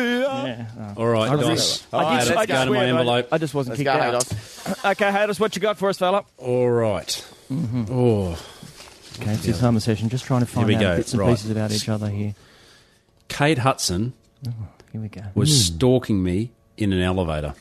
Yeah. 0.00 0.66
oh. 0.96 1.02
All 1.02 1.06
right, 1.06 1.30
I 1.30 1.36
Dos. 1.36 1.46
just- 1.48 1.94
I 1.94 2.02
right, 2.02 2.18
did, 2.24 2.28
let's 2.28 2.40
I 2.40 2.46
go 2.46 2.54
just 2.54 2.64
to 2.66 2.72
my 2.72 2.86
envelope. 2.86 3.28
I 3.32 3.38
just 3.38 3.54
wasn't 3.54 3.78
Let's 3.78 3.88
kicked 3.88 3.94
go, 3.96 4.16
out. 4.16 4.24
Haydos. 4.24 4.90
Okay, 4.92 5.10
Haydos, 5.10 5.38
what 5.40 5.54
you 5.56 5.62
got 5.62 5.76
for 5.78 5.88
us, 5.90 5.98
fella? 5.98 6.24
All 6.38 6.70
right. 6.70 7.24
Oh, 7.50 8.38
Okay, 9.18 9.32
it's 9.32 9.44
his 9.44 9.58
summer 9.58 9.80
session. 9.80 10.08
Just 10.08 10.24
trying 10.24 10.40
to 10.40 10.46
find 10.46 10.66
we 10.66 10.76
out 10.76 10.80
go, 10.80 10.96
bits 10.96 11.12
and 11.12 11.20
right. 11.20 11.30
pieces 11.30 11.50
about 11.50 11.72
each 11.72 11.88
other 11.88 12.08
here. 12.08 12.34
Kate 13.28 13.58
Hudson 13.58 14.12
oh, 14.46 14.52
Here 14.92 15.00
we 15.00 15.08
go. 15.08 15.22
was 15.34 15.50
hmm. 15.50 15.76
stalking 15.76 16.22
me 16.22 16.52
in 16.76 16.92
an 16.92 17.00
elevator. 17.00 17.54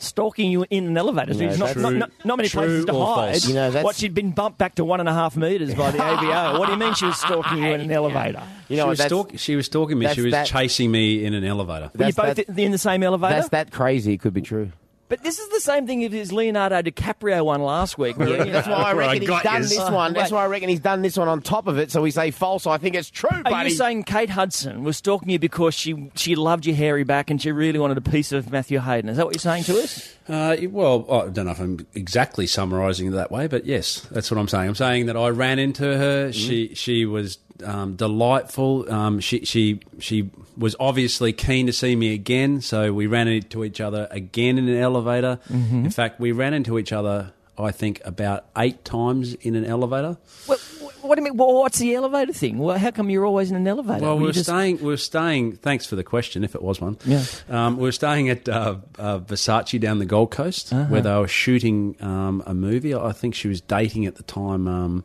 Stalking 0.00 0.50
you 0.50 0.64
in 0.70 0.86
an 0.86 0.96
elevator. 0.96 1.34
So 1.34 1.40
Yeah, 1.40 1.46
there's 1.48 1.58
not, 1.58 1.66
that's 1.66 1.78
not, 1.78 1.92
not, 1.92 2.10
not 2.24 2.36
many 2.36 2.48
True 2.48 2.60
places 2.60 2.84
to 2.84 2.92
or 2.92 3.06
hide. 3.06 3.32
false? 3.32 3.48
You 3.48 3.54
know, 3.54 3.70
that's- 3.70 3.84
what 3.84 3.96
she'd 3.96 4.14
been 4.14 4.30
bumped 4.30 4.58
back 4.58 4.76
to 4.76 4.84
one 4.84 5.00
and 5.00 5.08
a 5.08 5.12
half 5.12 5.36
metres 5.36 5.74
by 5.74 5.90
the 5.90 5.98
AVO. 5.98 6.58
What 6.58 6.66
do 6.66 6.72
you 6.72 6.78
mean 6.78 6.94
she 6.94 7.06
was 7.06 7.18
stalking 7.18 7.58
you 7.58 7.72
in 7.72 7.80
an 7.80 7.90
elevator? 7.90 8.42
You 8.68 8.76
know 8.76 8.82
she, 8.82 8.84
know, 8.84 8.86
was 8.86 8.98
that's, 8.98 9.08
stalk- 9.08 9.32
she 9.38 9.56
was 9.56 9.66
stalking 9.66 9.98
me. 9.98 10.08
She 10.14 10.20
was 10.22 10.32
that- 10.32 10.46
chasing 10.46 10.90
me 10.90 11.24
in 11.24 11.34
an 11.34 11.44
elevator. 11.44 11.90
Were 11.94 12.06
you 12.06 12.12
That's 12.12 12.16
both 12.16 12.46
that- 12.46 12.58
in 12.58 12.70
the 12.70 12.78
same 12.78 13.02
elevator? 13.02 13.34
that's 13.34 13.48
that 13.48 13.72
crazy. 13.72 14.12
It 14.12 14.20
could 14.20 14.34
be 14.34 14.42
true. 14.42 14.70
But 15.08 15.22
this 15.22 15.38
is 15.38 15.48
the 15.48 15.60
same 15.60 15.86
thing 15.86 16.04
as 16.04 16.32
Leonardo 16.32 16.82
DiCaprio 16.82 17.44
one 17.44 17.62
last 17.62 17.96
week. 17.96 18.18
where, 18.18 18.44
you 18.46 18.52
That's 18.52 18.68
why 18.68 18.74
I 18.74 18.94
Where 18.94 19.04
I 19.04 19.06
reckon 19.08 19.20
he's 19.22 19.28
got 19.28 19.42
done 19.42 19.62
yous. 19.62 19.70
this 19.70 19.90
one. 19.90 20.12
That's 20.12 20.30
why 20.30 20.44
I 20.44 20.46
reckon 20.48 20.68
he's 20.68 20.80
done 20.80 21.00
this 21.02 21.16
one 21.16 21.28
on 21.28 21.40
top 21.40 21.66
of 21.66 21.78
it. 21.78 21.90
So 21.90 22.02
we 22.02 22.10
say 22.10 22.30
false. 22.30 22.66
I 22.66 22.76
think 22.78 22.94
it's 22.94 23.08
true, 23.08 23.30
Are 23.30 23.42
buddy. 23.42 23.70
you 23.70 23.76
saying 23.76 24.04
Kate 24.04 24.30
Hudson 24.30 24.84
was 24.84 24.98
stalking 24.98 25.30
you 25.30 25.38
because 25.38 25.74
she 25.74 26.10
she 26.14 26.34
loved 26.36 26.66
your 26.66 26.76
hairy 26.76 27.04
back 27.04 27.30
and 27.30 27.40
she 27.40 27.50
really 27.52 27.78
wanted 27.78 27.96
a 27.96 28.02
piece 28.02 28.32
of 28.32 28.50
Matthew 28.50 28.80
Hayden? 28.80 29.08
Is 29.08 29.16
that 29.16 29.24
what 29.24 29.34
you're 29.34 29.40
saying 29.40 29.64
to 29.64 29.82
us? 29.82 30.14
Uh, 30.28 30.56
well, 30.70 31.06
I 31.10 31.28
don't 31.28 31.46
know 31.46 31.52
if 31.52 31.60
I'm 31.60 31.86
exactly 31.94 32.46
summarising 32.46 33.06
it 33.08 33.12
that 33.12 33.30
way, 33.30 33.46
but 33.46 33.64
yes, 33.64 34.00
that's 34.10 34.30
what 34.30 34.36
I'm 34.38 34.48
saying. 34.48 34.68
I'm 34.68 34.74
saying 34.74 35.06
that 35.06 35.16
I 35.16 35.28
ran 35.30 35.58
into 35.58 35.84
her. 35.84 36.32
She 36.32 36.74
she 36.74 37.06
was 37.06 37.38
um, 37.64 37.96
delightful. 37.96 38.90
Um, 38.92 39.20
she 39.20 39.44
she 39.44 39.80
she 39.98 40.30
was 40.56 40.74
obviously 40.80 41.32
keen 41.32 41.66
to 41.66 41.72
see 41.72 41.94
me 41.96 42.12
again, 42.14 42.60
so 42.60 42.92
we 42.92 43.06
ran 43.06 43.28
into 43.28 43.64
each 43.64 43.80
other 43.80 44.08
again 44.10 44.58
in 44.58 44.68
an 44.68 44.76
elevator. 44.76 45.38
In 45.50 45.90
fact, 45.90 46.20
we 46.20 46.32
ran 46.32 46.54
into 46.54 46.78
each 46.78 46.92
other. 46.92 47.32
I 47.60 47.72
think 47.72 48.00
about 48.04 48.44
eight 48.56 48.84
times 48.84 49.34
in 49.34 49.56
an 49.56 49.64
elevator. 49.64 50.16
Well, 50.46 50.58
what 51.02 51.16
do 51.16 51.22
you 51.22 51.24
mean? 51.24 51.36
Well, 51.36 51.54
what's 51.54 51.78
the 51.78 51.92
elevator 51.96 52.32
thing? 52.32 52.58
Well, 52.58 52.78
how 52.78 52.92
come 52.92 53.10
you're 53.10 53.24
always 53.26 53.50
in 53.50 53.56
an 53.56 53.66
elevator? 53.66 54.04
Well, 54.04 54.16
we 54.16 54.24
were 54.26 54.32
just- 54.32 54.44
staying. 54.48 54.76
We 54.78 54.84
were 54.84 54.96
staying. 54.96 55.56
Thanks 55.56 55.84
for 55.84 55.96
the 55.96 56.04
question, 56.04 56.44
if 56.44 56.54
it 56.54 56.62
was 56.62 56.80
one. 56.80 56.98
Yeah. 57.04 57.24
Um, 57.48 57.76
we 57.76 57.82
were 57.82 57.90
staying 57.92 58.28
at 58.28 58.48
uh, 58.48 58.76
uh, 58.96 59.18
Versace 59.20 59.80
down 59.80 59.98
the 59.98 60.06
Gold 60.06 60.30
Coast, 60.30 60.72
Uh-huh. 60.72 60.84
where 60.84 61.00
they 61.00 61.12
were 61.16 61.26
shooting 61.26 61.96
um, 62.00 62.44
a 62.46 62.54
movie. 62.54 62.94
I 62.94 63.10
think 63.10 63.34
she 63.34 63.48
was 63.48 63.60
dating 63.60 64.06
at 64.06 64.14
the 64.14 64.22
time. 64.22 64.68
Um, 64.68 65.04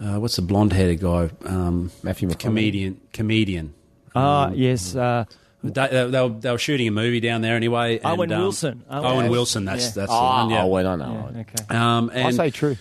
uh, 0.00 0.18
what's 0.20 0.36
the 0.36 0.42
blonde 0.42 0.72
haired 0.72 1.00
guy? 1.00 1.30
Um, 1.44 1.90
Matthew 2.02 2.28
McConaughey. 2.28 2.38
comedian. 2.38 3.00
Comedian. 3.12 3.74
Ah, 4.14 4.50
yes. 4.54 4.94
Uh, 4.94 5.24
They, 5.62 5.70
they, 5.88 6.10
they, 6.10 6.20
were, 6.20 6.28
they 6.28 6.50
were 6.50 6.58
shooting 6.58 6.86
a 6.88 6.90
movie 6.90 7.20
down 7.20 7.40
there 7.40 7.56
anyway. 7.56 7.96
and, 7.98 8.06
Owen 8.06 8.32
um, 8.32 8.40
Wilson. 8.42 8.84
Owen 8.90 9.04
Owen, 9.04 9.14
Wilson. 9.16 9.30
Wilson. 9.30 9.64
That's 9.64 9.84
Yeah. 9.84 9.90
that's 10.02 10.12
the 10.12 10.18
one. 10.18 10.50
Yeah. 10.50 10.62
oh, 10.64 10.66
wait, 10.66 10.86
I 10.86 10.96
know. 10.96 11.30
yeah, 11.34 11.40
okay. 11.40 11.74
Um, 11.76 12.10
I 12.14 12.18
and 12.18 12.36
say 12.36 12.50
true. 12.50 12.76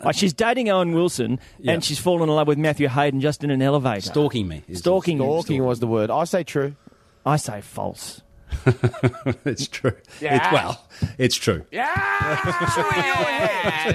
Oh, 0.00 0.10
she's 0.12 0.32
dating 0.32 0.68
Owen 0.68 0.94
Wilson, 0.94 1.38
Yeah. 1.60 1.72
and 1.74 1.84
she's 1.84 1.98
fallen 1.98 2.28
in 2.28 2.34
love 2.34 2.48
with 2.48 2.58
Matthew 2.58 2.88
Hayden 2.88 3.20
just 3.20 3.44
in 3.44 3.50
an 3.50 3.62
elevator. 3.62 4.00
stalking 4.00 4.48
me. 4.48 4.62
is- 4.68 4.78
Stalking. 4.78 5.18
him. 5.18 5.24
Stalking 5.26 5.64
was 5.64 5.78
the 5.80 5.86
word. 5.86 6.10
I 6.10 6.24
say 6.24 6.42
true. 6.42 6.74
I 7.24 7.36
say 7.36 7.60
false. 7.60 8.20
it's 9.44 9.68
true. 9.68 9.92
It's, 10.20 10.52
well, 10.52 10.82
it's 11.18 11.36
true. 11.36 11.64
Yeah, 11.70 12.44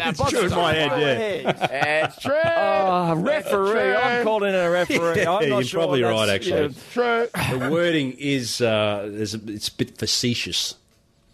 it's 0.10 0.30
true 0.30 0.42
in 0.46 0.52
my 0.52 0.74
head, 0.74 1.02
yeah. 1.02 2.06
It's 2.06 2.22
true. 2.22 2.32
Oh, 2.44 3.16
referee. 3.16 3.96
I'm 3.96 4.24
calling 4.24 4.54
it 4.54 4.58
a 4.58 4.70
referee. 4.70 5.22
I'm 5.26 5.26
not 5.26 5.44
you're 5.48 5.64
sure 5.64 5.82
probably 5.82 6.02
that's- 6.02 6.20
right, 6.20 6.30
actually. 6.30 6.62
yeah. 6.62 6.70
true. 6.94 7.60
The 7.60 7.70
wording 7.72 8.14
is 8.20 8.62
uh, 8.62 9.10
is 9.12 9.34
a, 9.34 9.40
it's 9.48 9.68
a 9.70 9.74
bit 9.74 9.98
facetious. 9.98 10.76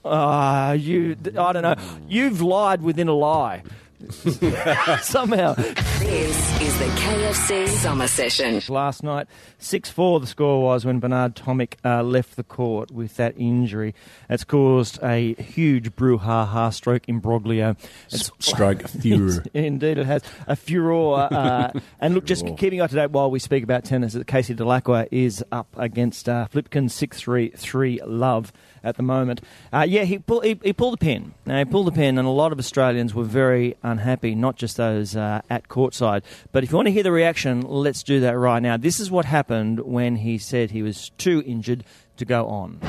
Ah, 0.06 0.72
you. 0.74 1.18
I 1.38 1.52
don't 1.54 1.64
know. 1.64 1.76
You've 2.08 2.42
lied 2.42 2.82
within 2.82 3.08
a 3.08 3.14
lie. 3.14 3.64
Somehow. 5.02 5.54
This 5.54 6.62
is 6.62 6.78
the 6.78 6.86
KFC 6.86 7.68
Summer 7.68 8.08
Session. 8.08 8.62
Last 8.70 9.02
night, 9.02 9.26
6 9.58 9.90
4 9.90 10.20
the 10.20 10.28
score 10.28 10.62
was 10.62 10.86
when 10.86 11.00
Bernard 11.00 11.36
Tomic 11.36 11.74
uh, 11.84 12.04
left 12.04 12.36
the 12.36 12.44
court 12.44 12.92
with 12.92 13.16
that 13.16 13.34
injury. 13.38 13.96
It's 14.30 14.44
caused 14.44 15.00
a 15.02 15.34
huge 15.34 15.96
brouhaha 15.96 16.72
stroke 16.72 17.08
imbroglio. 17.08 17.76
It's 18.12 18.30
Stroke 18.38 18.88
furor. 19.02 19.44
Indeed, 19.56 19.98
it 19.98 20.06
has 20.06 20.22
a 20.46 20.56
furor. 20.56 21.28
Uh, 21.32 21.72
and 22.00 22.14
look, 22.14 22.26
just 22.26 22.46
keeping 22.58 22.82
up 22.82 22.92
to 22.92 22.96
date 22.96 23.10
while 23.10 23.32
we 23.32 23.40
speak 23.40 23.64
about 23.64 23.84
tennis, 23.84 24.16
Casey 24.28 24.54
Dellacqua 24.54 25.08
is 25.12 25.44
up 25.52 25.74
against 25.76 26.30
uh, 26.30 26.48
Flipkens 26.52 26.92
six 26.94 27.20
three 27.20 27.50
three 27.50 28.00
love 28.06 28.54
at 28.88 28.96
the 28.96 29.04
moment. 29.04 29.42
Uh, 29.72 29.86
yeah, 29.88 30.04
he, 30.04 30.18
pull, 30.18 30.42
he, 30.42 30.60
he 30.64 30.74
pulled 30.74 30.94
the 30.94 30.98
pin. 30.98 31.34
Now, 31.46 31.60
he 31.60 31.66
pulled 31.66 31.88
the 31.88 31.92
pin, 31.92 32.18
and 32.18 32.28
a 32.28 32.32
lot 32.32 32.52
of 32.52 32.60
Australians 32.60 33.14
were 33.14 33.24
very 33.24 33.76
unhappy, 33.84 34.34
not 34.34 34.56
just 34.56 34.78
those 34.78 35.16
uh, 35.16 35.42
at 35.50 35.68
courtside. 35.68 36.24
But 36.52 36.64
if 36.64 36.72
you 36.72 36.78
want 36.78 36.88
to 36.88 36.92
hear 36.92 37.04
the 37.04 37.12
reaction, 37.12 37.62
let's 37.62 38.02
do 38.04 38.22
that 38.22 38.38
right 38.38 38.62
now. 38.62 38.78
This 38.78 39.00
is 39.00 39.12
what 39.12 39.26
happened 39.26 39.82
when 39.82 40.16
he 40.18 40.38
said 40.38 40.72
he 40.72 40.82
was 40.82 41.10
too 41.18 41.44
injured 41.46 41.84
to 42.18 42.26
go 42.26 42.48
on. 42.48 42.80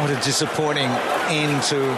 What 0.00 0.10
a 0.10 0.20
disappointing 0.22 0.90
end 1.30 1.62
to 1.64 1.94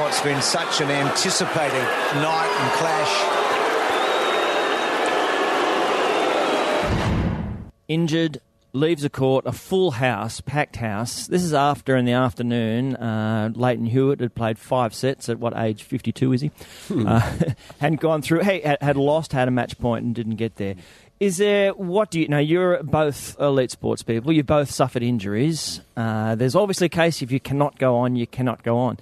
what's 0.00 0.22
been 0.22 0.40
such 0.40 0.80
an 0.80 0.90
anticipated 0.90 1.84
night 2.14 2.50
and 2.58 2.72
clash. 2.78 3.40
injured, 7.90 8.40
leaves 8.72 9.02
the 9.02 9.10
court, 9.10 9.46
a 9.46 9.52
full 9.52 9.92
house, 9.92 10.40
packed 10.40 10.76
house. 10.76 11.26
This 11.26 11.42
is 11.42 11.54
after 11.54 11.96
in 11.96 12.04
the 12.04 12.12
afternoon. 12.12 12.96
Uh, 12.96 13.50
Lleyton 13.54 13.86
Hewitt 13.86 14.20
had 14.20 14.34
played 14.34 14.58
five 14.58 14.94
sets. 14.94 15.28
At 15.28 15.38
what 15.38 15.56
age? 15.56 15.82
Fifty-two 15.82 16.32
is 16.32 16.40
he? 16.40 16.50
Uh, 16.90 17.20
hadn't 17.80 18.00
gone 18.00 18.22
through. 18.22 18.40
Hey, 18.40 18.60
had, 18.60 18.78
had 18.80 18.96
lost, 18.96 19.32
had 19.32 19.48
a 19.48 19.50
match 19.50 19.78
point, 19.78 20.04
and 20.04 20.14
didn't 20.14 20.36
get 20.36 20.56
there. 20.56 20.76
Is 21.18 21.36
there 21.36 21.72
what 21.74 22.10
do 22.10 22.18
you 22.20 22.28
know? 22.28 22.38
You're 22.38 22.82
both 22.82 23.38
elite 23.38 23.70
sports 23.70 24.02
people. 24.02 24.32
You 24.32 24.42
both 24.42 24.70
suffered 24.70 25.02
injuries. 25.02 25.80
Uh, 25.96 26.34
there's 26.34 26.54
obviously 26.54 26.86
a 26.86 26.90
case 26.90 27.20
if 27.20 27.30
you 27.30 27.40
cannot 27.40 27.78
go 27.78 27.96
on, 27.96 28.16
you 28.16 28.26
cannot 28.26 28.62
go 28.62 28.78
on. 28.78 28.98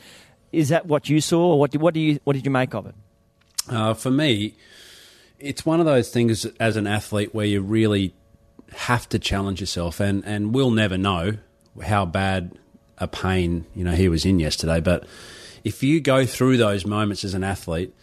Is 0.50 0.70
that 0.70 0.86
what 0.86 1.08
you 1.08 1.20
saw? 1.20 1.52
Or 1.52 1.60
what 1.60 1.70
do, 1.70 1.78
what 1.78 1.94
do 1.94 2.00
you 2.00 2.18
what 2.24 2.32
did 2.32 2.44
you 2.44 2.50
make 2.50 2.74
of 2.74 2.86
it? 2.86 2.94
Uh, 3.68 3.94
for 3.94 4.10
me, 4.10 4.54
it's 5.38 5.64
one 5.64 5.78
of 5.78 5.86
those 5.86 6.10
things 6.10 6.44
as 6.58 6.76
an 6.76 6.86
athlete 6.86 7.34
where 7.34 7.46
you 7.46 7.60
really 7.60 8.14
have 8.72 9.08
to 9.10 9.18
challenge 9.18 9.60
yourself, 9.60 10.00
and, 10.00 10.24
and 10.24 10.54
we'll 10.54 10.70
never 10.70 10.98
know 10.98 11.34
how 11.84 12.04
bad 12.04 12.52
a 12.98 13.06
pain 13.06 13.64
you 13.74 13.84
know 13.84 13.92
he 13.92 14.08
was 14.08 14.24
in 14.24 14.40
yesterday. 14.40 14.80
But 14.80 15.06
if 15.64 15.82
you 15.82 16.00
go 16.00 16.26
through 16.26 16.56
those 16.56 16.84
moments 16.86 17.24
as 17.24 17.34
an 17.34 17.44
athlete, 17.44 17.94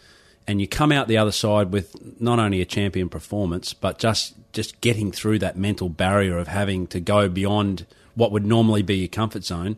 and 0.46 0.60
you 0.60 0.68
come 0.68 0.92
out 0.92 1.08
the 1.08 1.18
other 1.18 1.32
side 1.32 1.72
with 1.72 2.20
not 2.20 2.38
only 2.38 2.60
a 2.60 2.64
champion 2.64 3.08
performance, 3.08 3.72
but 3.72 3.98
just 3.98 4.34
just 4.52 4.80
getting 4.80 5.12
through 5.12 5.38
that 5.40 5.56
mental 5.56 5.88
barrier 5.88 6.38
of 6.38 6.48
having 6.48 6.86
to 6.86 7.00
go 7.00 7.28
beyond 7.28 7.84
what 8.14 8.32
would 8.32 8.46
normally 8.46 8.82
be 8.82 8.96
your 8.96 9.08
comfort 9.08 9.44
zone, 9.44 9.76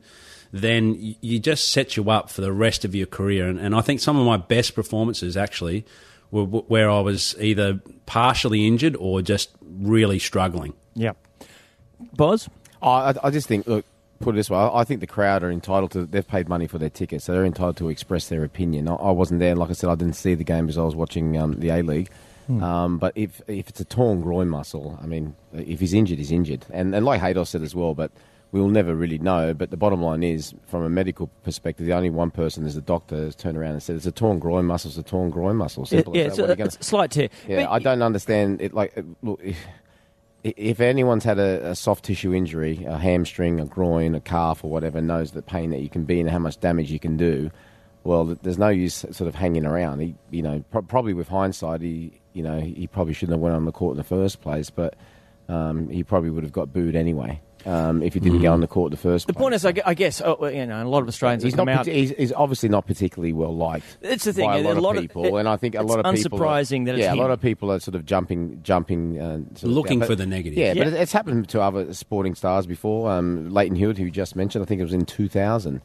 then 0.52 1.16
you 1.20 1.38
just 1.40 1.70
set 1.70 1.96
you 1.96 2.10
up 2.10 2.30
for 2.30 2.42
the 2.42 2.52
rest 2.52 2.84
of 2.84 2.94
your 2.94 3.06
career. 3.06 3.48
And, 3.48 3.58
and 3.58 3.74
I 3.74 3.80
think 3.80 4.00
some 4.00 4.16
of 4.16 4.24
my 4.24 4.36
best 4.36 4.74
performances 4.74 5.36
actually 5.36 5.84
were 6.30 6.44
where 6.44 6.88
I 6.90 7.00
was 7.00 7.34
either 7.40 7.80
partially 8.06 8.66
injured 8.66 8.94
or 8.96 9.20
just 9.20 9.50
really 9.60 10.18
struggling. 10.18 10.74
Yep. 10.98 11.16
Boz. 12.16 12.48
I, 12.82 13.14
I 13.24 13.30
just 13.30 13.48
think, 13.48 13.66
look, 13.66 13.84
put 14.20 14.34
it 14.34 14.36
this 14.36 14.50
way, 14.50 14.58
I 14.58 14.84
think 14.84 15.00
the 15.00 15.06
crowd 15.06 15.42
are 15.42 15.50
entitled 15.50 15.90
to, 15.92 16.04
they've 16.06 16.26
paid 16.26 16.48
money 16.48 16.66
for 16.66 16.78
their 16.78 16.90
tickets, 16.90 17.24
so 17.24 17.32
they're 17.32 17.44
entitled 17.44 17.76
to 17.78 17.88
express 17.88 18.28
their 18.28 18.44
opinion. 18.44 18.88
I, 18.88 18.94
I 18.94 19.10
wasn't 19.10 19.40
there, 19.40 19.54
like 19.54 19.70
I 19.70 19.72
said, 19.72 19.90
I 19.90 19.94
didn't 19.94 20.14
see 20.16 20.34
the 20.34 20.44
game 20.44 20.66
because 20.66 20.78
I 20.78 20.82
was 20.84 20.94
watching 20.94 21.36
um, 21.36 21.54
the 21.60 21.70
A 21.70 21.82
League. 21.82 22.10
Um, 22.48 22.96
but 22.96 23.12
if 23.14 23.42
if 23.46 23.68
it's 23.68 23.78
a 23.80 23.84
torn 23.84 24.22
groin 24.22 24.48
muscle, 24.48 24.98
I 25.02 25.06
mean, 25.06 25.36
if 25.52 25.80
he's 25.80 25.92
injured, 25.92 26.16
he's 26.16 26.32
injured. 26.32 26.64
And, 26.70 26.94
and 26.94 27.04
like 27.04 27.20
Haydos 27.20 27.48
said 27.48 27.60
as 27.60 27.74
well, 27.74 27.92
but 27.92 28.10
we'll 28.52 28.68
never 28.68 28.94
really 28.94 29.18
know. 29.18 29.52
But 29.52 29.70
the 29.70 29.76
bottom 29.76 30.00
line 30.00 30.22
is, 30.22 30.54
from 30.66 30.82
a 30.82 30.88
medical 30.88 31.26
perspective, 31.42 31.84
the 31.84 31.92
only 31.92 32.08
one 32.08 32.30
person 32.30 32.64
is 32.64 32.74
the 32.74 32.80
doctor 32.80 33.16
has 33.16 33.34
turned 33.36 33.58
around 33.58 33.72
and 33.72 33.82
said, 33.82 33.96
it's 33.96 34.06
a 34.06 34.12
torn 34.12 34.38
groin 34.38 34.64
muscle, 34.64 34.88
it's 34.88 34.96
a 34.96 35.02
torn 35.02 35.28
groin 35.28 35.56
muscle. 35.56 35.84
Simple 35.84 36.16
yeah, 36.16 36.22
as 36.22 36.38
it's 36.38 36.38
a, 36.38 36.56
gonna- 36.56 36.64
it's 36.68 36.78
a 36.80 36.82
slight 36.84 37.10
tear. 37.10 37.28
yeah, 37.46 37.64
But- 37.66 37.70
I 37.72 37.78
don't 37.80 38.00
understand 38.00 38.62
it. 38.62 38.72
Like, 38.72 38.96
uh, 38.96 39.02
look, 39.22 39.42
if, 40.44 40.80
anyone's 40.80 41.24
had 41.24 41.38
a, 41.38 41.70
a 41.70 41.74
soft 41.74 42.04
tissue 42.04 42.34
injury, 42.34 42.84
a 42.84 42.98
hamstring, 42.98 43.60
a 43.60 43.66
groin, 43.66 44.14
a 44.14 44.20
calf, 44.20 44.64
or 44.64 44.70
whatever, 44.70 45.00
knows 45.00 45.32
the 45.32 45.42
pain 45.42 45.70
that 45.70 45.80
you 45.80 45.88
can 45.88 46.04
be 46.04 46.20
in 46.20 46.26
and 46.26 46.32
how 46.32 46.38
much 46.38 46.60
damage 46.60 46.90
you 46.90 46.98
can 46.98 47.16
do. 47.16 47.50
Well, 48.04 48.24
there's 48.42 48.58
no 48.58 48.68
use 48.68 48.94
sort 49.10 49.28
of 49.28 49.34
hanging 49.34 49.66
around. 49.66 50.00
He, 50.00 50.14
you 50.30 50.42
know, 50.42 50.64
pro- 50.70 50.82
probably 50.82 51.12
with 51.12 51.28
hindsight, 51.28 51.80
he, 51.80 52.12
you 52.32 52.42
know, 52.42 52.60
he 52.60 52.86
probably 52.86 53.14
shouldn't 53.14 53.34
have 53.34 53.40
went 53.40 53.56
on 53.56 53.64
the 53.64 53.72
court 53.72 53.94
in 53.94 53.98
the 53.98 54.04
first 54.04 54.40
place, 54.40 54.70
but 54.70 54.94
um, 55.48 55.88
he 55.88 56.04
probably 56.04 56.30
would 56.30 56.44
have 56.44 56.52
got 56.52 56.72
booed 56.72 56.94
anyway 56.94 57.40
um, 57.68 58.02
if 58.02 58.14
he 58.14 58.20
didn't 58.20 58.40
go 58.40 58.52
on 58.52 58.60
the 58.60 58.66
court 58.66 58.90
the 58.90 58.96
first 58.96 59.26
The 59.26 59.32
place. 59.34 59.42
point 59.42 59.54
is, 59.54 59.66
I 59.66 59.74
I 59.84 59.94
guess, 59.94 60.22
oh, 60.24 60.46
you 60.46 60.64
know, 60.66 60.82
a 60.82 60.88
lot 60.88 61.02
of 61.02 61.08
Australians 61.08 61.42
He's 61.42 61.52
have 61.52 61.58
come 61.58 61.66
not. 61.66 61.80
out. 61.80 61.86
He's, 61.86 62.10
he's 62.10 62.32
obviously 62.32 62.68
not 62.68 62.86
particularly 62.86 63.32
well 63.32 63.54
liked. 63.54 63.98
It's 64.02 64.24
the 64.24 64.32
thing, 64.32 64.46
by 64.46 64.58
a 64.58 64.62
lot, 64.62 64.76
a 64.76 64.80
lot 64.80 64.90
of 64.96 64.96
of- 64.96 65.02
people, 65.02 65.24
it- 65.36 65.40
and 65.40 65.48
I 65.48 65.56
think 65.56 65.74
a 65.74 65.82
lot 65.82 66.04
of 66.04 66.14
people. 66.14 66.38
unsurprising 66.38 66.86
that 66.86 66.94
it's 66.94 67.02
yeah, 67.02 67.12
him. 67.12 67.18
a 67.18 67.22
lot 67.22 67.30
of 67.30 67.40
people 67.40 67.70
are 67.70 67.78
sort 67.80 67.94
of 67.94 68.06
jumping, 68.06 68.60
jumping, 68.62 69.20
uh, 69.20 69.38
sort 69.54 69.64
of 69.64 69.70
Looking 69.70 69.98
down. 70.00 70.08
for 70.08 70.14
the 70.16 70.26
negative. 70.26 70.58
Yeah, 70.58 70.72
Yeah. 70.72 70.84
but 70.84 70.92
it's 70.94 71.12
happened 71.12 71.48
to 71.50 71.60
other 71.60 71.92
sporting 71.94 72.34
stars 72.34 72.66
before. 72.66 73.10
Um, 73.10 73.50
Lleyton 73.50 73.76
Hewitt, 73.76 73.98
who 73.98 74.04
you 74.04 74.10
just 74.10 74.34
mentioned, 74.34 74.62
I 74.62 74.66
think 74.66 74.80
it 74.80 74.84
was 74.84 74.94
in 74.94 75.04
2000. 75.04 75.80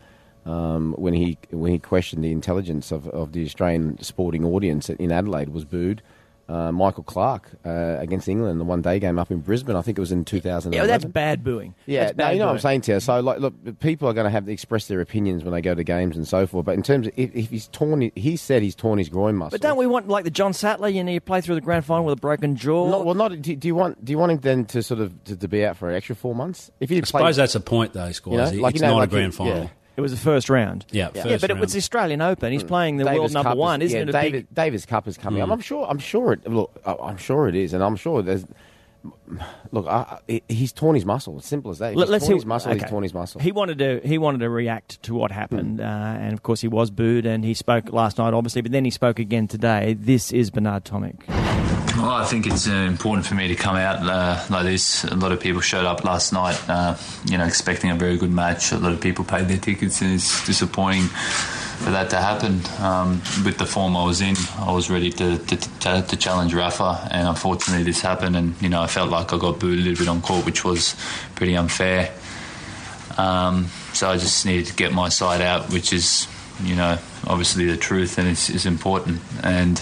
Um, 0.45 0.93
when 0.97 1.13
he 1.13 1.37
when 1.51 1.71
he 1.71 1.79
questioned 1.79 2.21
the 2.21 2.31
intelligence 2.33 2.91
of, 2.91 3.07
of 3.09 3.31
the 3.31 3.45
Australian 3.45 3.97
sporting 4.01 4.43
audience 4.43 4.89
in 4.89 5.09
Adelaide 5.11 5.49
was 5.49 5.63
booed. 5.63 6.01
Uh, 6.49 6.71
Michael 6.73 7.03
Clarke 7.03 7.49
uh, 7.65 7.95
against 7.99 8.27
England, 8.27 8.59
the 8.59 8.65
one 8.65 8.81
day 8.81 8.99
game 8.99 9.17
up 9.17 9.31
in 9.31 9.39
Brisbane. 9.39 9.77
I 9.77 9.81
think 9.81 9.97
it 9.97 10.01
was 10.01 10.11
in 10.11 10.25
2011. 10.25 10.73
yeah, 10.73 10.85
that's 10.85 11.05
bad 11.05 11.41
booing. 11.41 11.73
Yeah, 11.85 12.05
That's 12.05 12.17
no, 12.17 12.23
bad 12.25 12.31
you 12.33 12.39
know 12.39 12.45
what 12.47 12.51
I'm 12.53 12.59
saying 12.59 12.81
to 12.81 12.93
you. 12.93 12.99
So, 12.99 13.19
like, 13.21 13.39
look, 13.39 13.79
people 13.79 14.09
are 14.09 14.13
going 14.13 14.25
to 14.25 14.29
have 14.29 14.45
to 14.45 14.51
express 14.51 14.87
their 14.87 14.99
opinions 14.99 15.45
when 15.45 15.53
they 15.53 15.61
go 15.61 15.73
to 15.73 15.83
games 15.85 16.17
and 16.17 16.27
so 16.27 16.45
forth. 16.45 16.65
But 16.65 16.75
in 16.75 16.83
terms 16.83 17.07
of 17.07 17.13
if, 17.15 17.33
if 17.33 17.49
he's 17.49 17.67
torn, 17.69 18.11
he 18.13 18.35
said 18.35 18.61
he's 18.61 18.75
torn 18.75 18.99
his 18.99 19.07
groin 19.07 19.35
muscle. 19.35 19.51
But 19.57 19.61
don't 19.61 19.77
we 19.77 19.87
want 19.87 20.09
like 20.09 20.25
the 20.25 20.31
John 20.31 20.51
Sattler? 20.51 20.89
You 20.89 21.03
know, 21.03 21.13
you 21.13 21.21
play 21.21 21.39
through 21.39 21.55
the 21.55 21.61
grand 21.61 21.85
final 21.85 22.03
with 22.03 22.17
a 22.17 22.21
broken 22.21 22.57
jaw. 22.57 22.89
Not, 22.89 23.05
well, 23.05 23.15
not. 23.15 23.41
Do, 23.41 23.55
do 23.55 23.67
you 23.67 23.75
want? 23.75 24.03
Do 24.03 24.11
you 24.11 24.17
want 24.17 24.33
him 24.33 24.39
then 24.39 24.65
to 24.65 24.83
sort 24.83 24.99
of 24.99 25.23
to, 25.23 25.37
to 25.37 25.47
be 25.47 25.65
out 25.65 25.77
for 25.77 25.89
an 25.89 25.95
extra 25.95 26.13
four 26.15 26.35
months? 26.35 26.71
If 26.81 26.89
he 26.89 26.97
I 26.97 27.01
suppose 27.05 27.37
that's 27.37 27.55
a 27.55 27.61
point, 27.61 27.93
though, 27.93 28.11
Squires. 28.11 28.51
You 28.51 28.57
know, 28.57 28.63
like, 28.63 28.75
it's 28.75 28.81
you 28.81 28.87
know, 28.87 28.93
not 28.95 28.99
like 28.99 29.09
a 29.09 29.11
grand 29.11 29.33
you- 29.33 29.37
final. 29.37 29.57
yeah. 29.57 29.67
It 29.95 30.01
was 30.01 30.11
the 30.11 30.17
first 30.17 30.49
round. 30.49 30.85
Yeah, 30.91 31.09
yeah, 31.13 31.23
first 31.23 31.41
but 31.41 31.49
it 31.49 31.57
was 31.57 31.73
the 31.73 31.77
Australian 31.79 32.21
Open. 32.21 32.51
He's 32.51 32.63
playing 32.63 32.97
the 32.97 33.05
world 33.05 33.31
number 33.33 33.49
Cup 33.51 33.57
one, 33.57 33.81
is, 33.81 33.91
isn't 33.93 33.97
yeah, 33.97 34.03
it? 34.03 34.09
a 34.09 34.11
David, 34.11 34.31
big- 34.49 34.55
Davis 34.55 34.85
Cup 34.85 35.07
is 35.07 35.17
coming 35.17 35.41
up. 35.41 35.49
I'm 35.49 35.61
sure. 35.61 35.85
I'm 35.89 35.99
sure 35.99 36.33
it. 36.33 36.47
Look, 36.47 36.71
I- 36.85 36.95
I'm 37.01 37.17
sure 37.17 37.47
it 37.47 37.55
is, 37.55 37.73
and 37.73 37.83
I'm 37.83 37.95
sure 37.95 38.21
there's. 38.21 38.45
Look, 39.71 39.85
I, 39.87 40.19
I, 40.29 40.41
he's 40.47 40.71
torn 40.71 40.95
his 40.95 41.05
muscle. 41.05 41.37
It's 41.37 41.47
simple 41.47 41.71
as 41.71 41.79
that. 41.79 41.93
Let- 41.95 42.05
he's 42.05 42.09
let's 42.11 42.23
torn 42.23 42.29
hear- 42.31 42.37
his 42.37 42.45
muscle. 42.45 42.71
okay. 42.71 42.79
He's 42.81 42.89
torn 42.89 43.03
his 43.03 43.13
muscle. 43.13 43.41
He 43.41 43.51
wanted 43.51 43.77
to. 43.79 43.99
He 44.07 44.17
wanted 44.17 44.39
to 44.39 44.49
react 44.49 45.01
to 45.03 45.13
what 45.13 45.31
happened, 45.31 45.79
Hmm. 45.79 45.85
uh, 45.85 46.13
and 46.15 46.33
of 46.33 46.41
course 46.43 46.61
he 46.61 46.67
was 46.67 46.89
booed, 46.89 47.25
and 47.25 47.43
he 47.43 47.53
spoke 47.53 47.91
last 47.91 48.17
night, 48.17 48.33
obviously, 48.33 48.61
but 48.61 48.71
then 48.71 48.85
he 48.85 48.91
spoke 48.91 49.19
again 49.19 49.47
today. 49.47 49.95
This 49.99 50.31
is 50.31 50.51
Bernard 50.51 50.85
Tomic. 50.85 51.21
Well, 52.03 52.11
I 52.11 52.25
think 52.25 52.45
it's 52.47 52.67
uh, 52.67 52.73
important 52.73 53.25
for 53.25 53.35
me 53.35 53.47
to 53.47 53.55
come 53.55 53.77
out 53.77 54.05
uh, 54.05 54.43
like 54.49 54.65
this. 54.65 55.05
A 55.05 55.15
lot 55.15 55.31
of 55.31 55.39
people 55.39 55.61
showed 55.61 55.85
up 55.85 56.03
last 56.03 56.33
night, 56.33 56.61
uh, 56.67 56.97
you 57.23 57.37
know, 57.37 57.45
expecting 57.45 57.91
a 57.91 57.95
very 57.95 58.17
good 58.17 58.29
match. 58.29 58.73
A 58.73 58.77
lot 58.77 58.91
of 58.91 58.99
people 58.99 59.23
paid 59.23 59.47
their 59.47 59.57
tickets, 59.57 60.01
and 60.01 60.15
it's 60.15 60.45
disappointing 60.45 61.03
for 61.03 61.91
that 61.91 62.09
to 62.09 62.17
happen. 62.17 62.59
Um, 62.83 63.21
with 63.45 63.57
the 63.57 63.65
form 63.65 63.95
I 63.95 64.03
was 64.03 64.19
in, 64.19 64.35
I 64.57 64.73
was 64.73 64.89
ready 64.89 65.11
to, 65.11 65.37
to, 65.37 65.55
to, 65.55 66.05
to 66.05 66.17
challenge 66.17 66.53
Rafa, 66.53 67.07
and 67.09 67.25
unfortunately 67.25 67.85
this 67.85 68.01
happened. 68.01 68.35
And 68.35 68.61
you 68.61 68.67
know, 68.67 68.81
I 68.81 68.87
felt 68.87 69.09
like 69.09 69.31
I 69.31 69.37
got 69.37 69.61
booed 69.61 69.79
a 69.79 69.81
little 69.81 70.03
bit 70.03 70.09
on 70.09 70.21
court, 70.21 70.45
which 70.45 70.65
was 70.65 70.97
pretty 71.35 71.55
unfair. 71.55 72.13
Um, 73.17 73.67
so 73.93 74.09
I 74.09 74.17
just 74.17 74.45
needed 74.45 74.65
to 74.65 74.73
get 74.73 74.91
my 74.91 75.07
side 75.07 75.39
out, 75.39 75.71
which 75.71 75.93
is, 75.93 76.27
you 76.61 76.75
know, 76.75 76.97
obviously 77.27 77.65
the 77.65 77.77
truth 77.77 78.17
and 78.17 78.27
it's, 78.27 78.49
it's 78.49 78.65
important. 78.65 79.21
And 79.43 79.81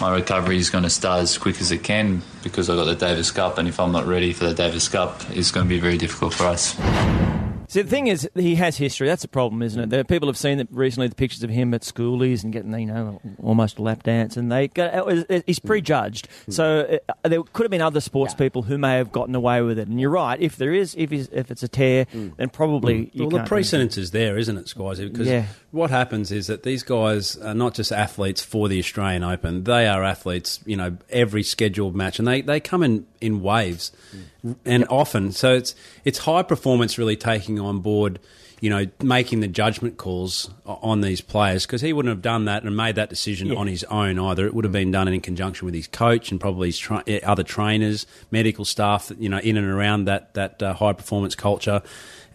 my 0.00 0.14
recovery 0.14 0.58
is 0.58 0.70
going 0.70 0.84
to 0.84 0.90
start 0.90 1.22
as 1.22 1.38
quick 1.38 1.60
as 1.60 1.70
it 1.70 1.82
can 1.82 2.22
because 2.42 2.68
I 2.70 2.76
got 2.76 2.84
the 2.84 2.94
Davis 2.94 3.30
Cup, 3.30 3.58
and 3.58 3.66
if 3.66 3.80
I'm 3.80 3.92
not 3.92 4.06
ready 4.06 4.32
for 4.32 4.44
the 4.44 4.54
Davis 4.54 4.88
Cup, 4.88 5.22
it's 5.30 5.50
going 5.50 5.66
to 5.66 5.68
be 5.68 5.80
very 5.80 5.96
difficult 5.98 6.34
for 6.34 6.44
us. 6.44 6.76
See, 7.74 7.82
the 7.82 7.88
thing 7.88 8.06
is, 8.06 8.28
he 8.34 8.54
has 8.56 8.76
history. 8.76 9.08
That's 9.08 9.24
a 9.24 9.28
problem, 9.28 9.62
isn't 9.62 9.80
it? 9.80 9.90
There, 9.90 10.04
people 10.04 10.28
have 10.28 10.36
seen 10.36 10.58
that 10.58 10.68
recently 10.70 11.08
the 11.08 11.14
pictures 11.14 11.42
of 11.42 11.50
him 11.50 11.74
at 11.74 11.80
schoolies 11.80 12.44
and 12.44 12.52
getting, 12.52 12.72
you 12.78 12.86
know, 12.86 13.20
almost 13.42 13.78
a 13.78 13.82
lap 13.82 14.02
dance, 14.02 14.36
and 14.36 14.52
they 14.52 14.68
go, 14.68 14.88
oh, 14.92 15.40
he's 15.46 15.58
prejudged. 15.58 16.28
So 16.50 17.00
uh, 17.08 17.12
uh, 17.24 17.28
there 17.28 17.42
could 17.42 17.64
have 17.64 17.70
been 17.70 17.80
other 17.80 18.00
sports 18.00 18.34
people 18.34 18.62
who 18.62 18.78
may 18.78 18.98
have 18.98 19.10
gotten 19.10 19.34
away 19.34 19.62
with 19.62 19.78
it. 19.78 19.88
And 19.88 20.00
you're 20.00 20.10
right. 20.10 20.40
If 20.40 20.56
there 20.56 20.72
is, 20.72 20.94
if 20.96 21.10
he's, 21.10 21.28
if 21.32 21.50
it's 21.50 21.62
a 21.62 21.68
tear, 21.68 22.04
hmm. 22.04 22.28
then 22.36 22.50
probably 22.50 23.06
hmm. 23.06 23.18
you 23.18 23.22
Well, 23.24 23.30
the 23.30 23.36
can't- 23.38 23.48
precedence 23.48 23.98
is 23.98 24.10
there, 24.10 24.36
isn't 24.36 24.56
it, 24.56 24.66
Squizzy? 24.66 25.10
Because 25.10 25.26
Yeah. 25.26 25.46
What 25.74 25.90
happens 25.90 26.30
is 26.30 26.46
that 26.46 26.62
these 26.62 26.82
guys 26.82 27.36
are 27.36 27.54
not 27.54 27.74
just 27.74 27.90
athletes 27.92 28.42
for 28.42 28.68
the 28.68 28.78
Australian 28.78 29.24
Open; 29.24 29.64
they 29.64 29.86
are 29.88 30.04
athletes, 30.04 30.60
you 30.64 30.76
know, 30.76 30.96
every 31.10 31.42
scheduled 31.42 31.94
match, 31.96 32.18
and 32.18 32.28
they, 32.28 32.40
they 32.40 32.60
come 32.60 32.82
in 32.82 33.06
in 33.20 33.42
waves, 33.42 33.90
and 34.64 34.86
often. 34.88 35.32
So 35.32 35.52
it's 35.54 35.74
it's 36.04 36.18
high 36.18 36.42
performance 36.42 36.96
really 36.96 37.16
taking 37.16 37.58
on 37.60 37.80
board. 37.80 38.20
You 38.60 38.70
know, 38.70 38.86
making 39.02 39.40
the 39.40 39.48
judgment 39.48 39.98
calls 39.98 40.48
on 40.64 41.02
these 41.02 41.20
players 41.20 41.66
because 41.66 41.82
he 41.82 41.92
wouldn't 41.92 42.10
have 42.14 42.22
done 42.22 42.46
that 42.46 42.62
and 42.62 42.74
made 42.74 42.94
that 42.94 43.10
decision 43.10 43.48
Yeah. 43.48 43.56
on 43.56 43.66
his 43.66 43.84
own 43.84 44.18
either. 44.18 44.46
It 44.46 44.54
would 44.54 44.64
have 44.64 44.72
been 44.72 44.90
done 44.90 45.06
in 45.06 45.20
conjunction 45.20 45.66
with 45.66 45.74
his 45.74 45.86
coach 45.86 46.30
and 46.30 46.40
probably 46.40 46.68
his 46.68 46.78
tra- 46.78 47.02
eh, 47.06 47.20
other 47.24 47.42
trainers, 47.42 48.06
medical 48.30 48.64
staff, 48.64 49.12
you 49.18 49.28
know, 49.28 49.36
in 49.38 49.58
and 49.58 49.66
around 49.66 50.06
that 50.06 50.32
that 50.32 50.62
uh, 50.62 50.72
high 50.72 50.94
performance 50.94 51.34
culture. 51.34 51.82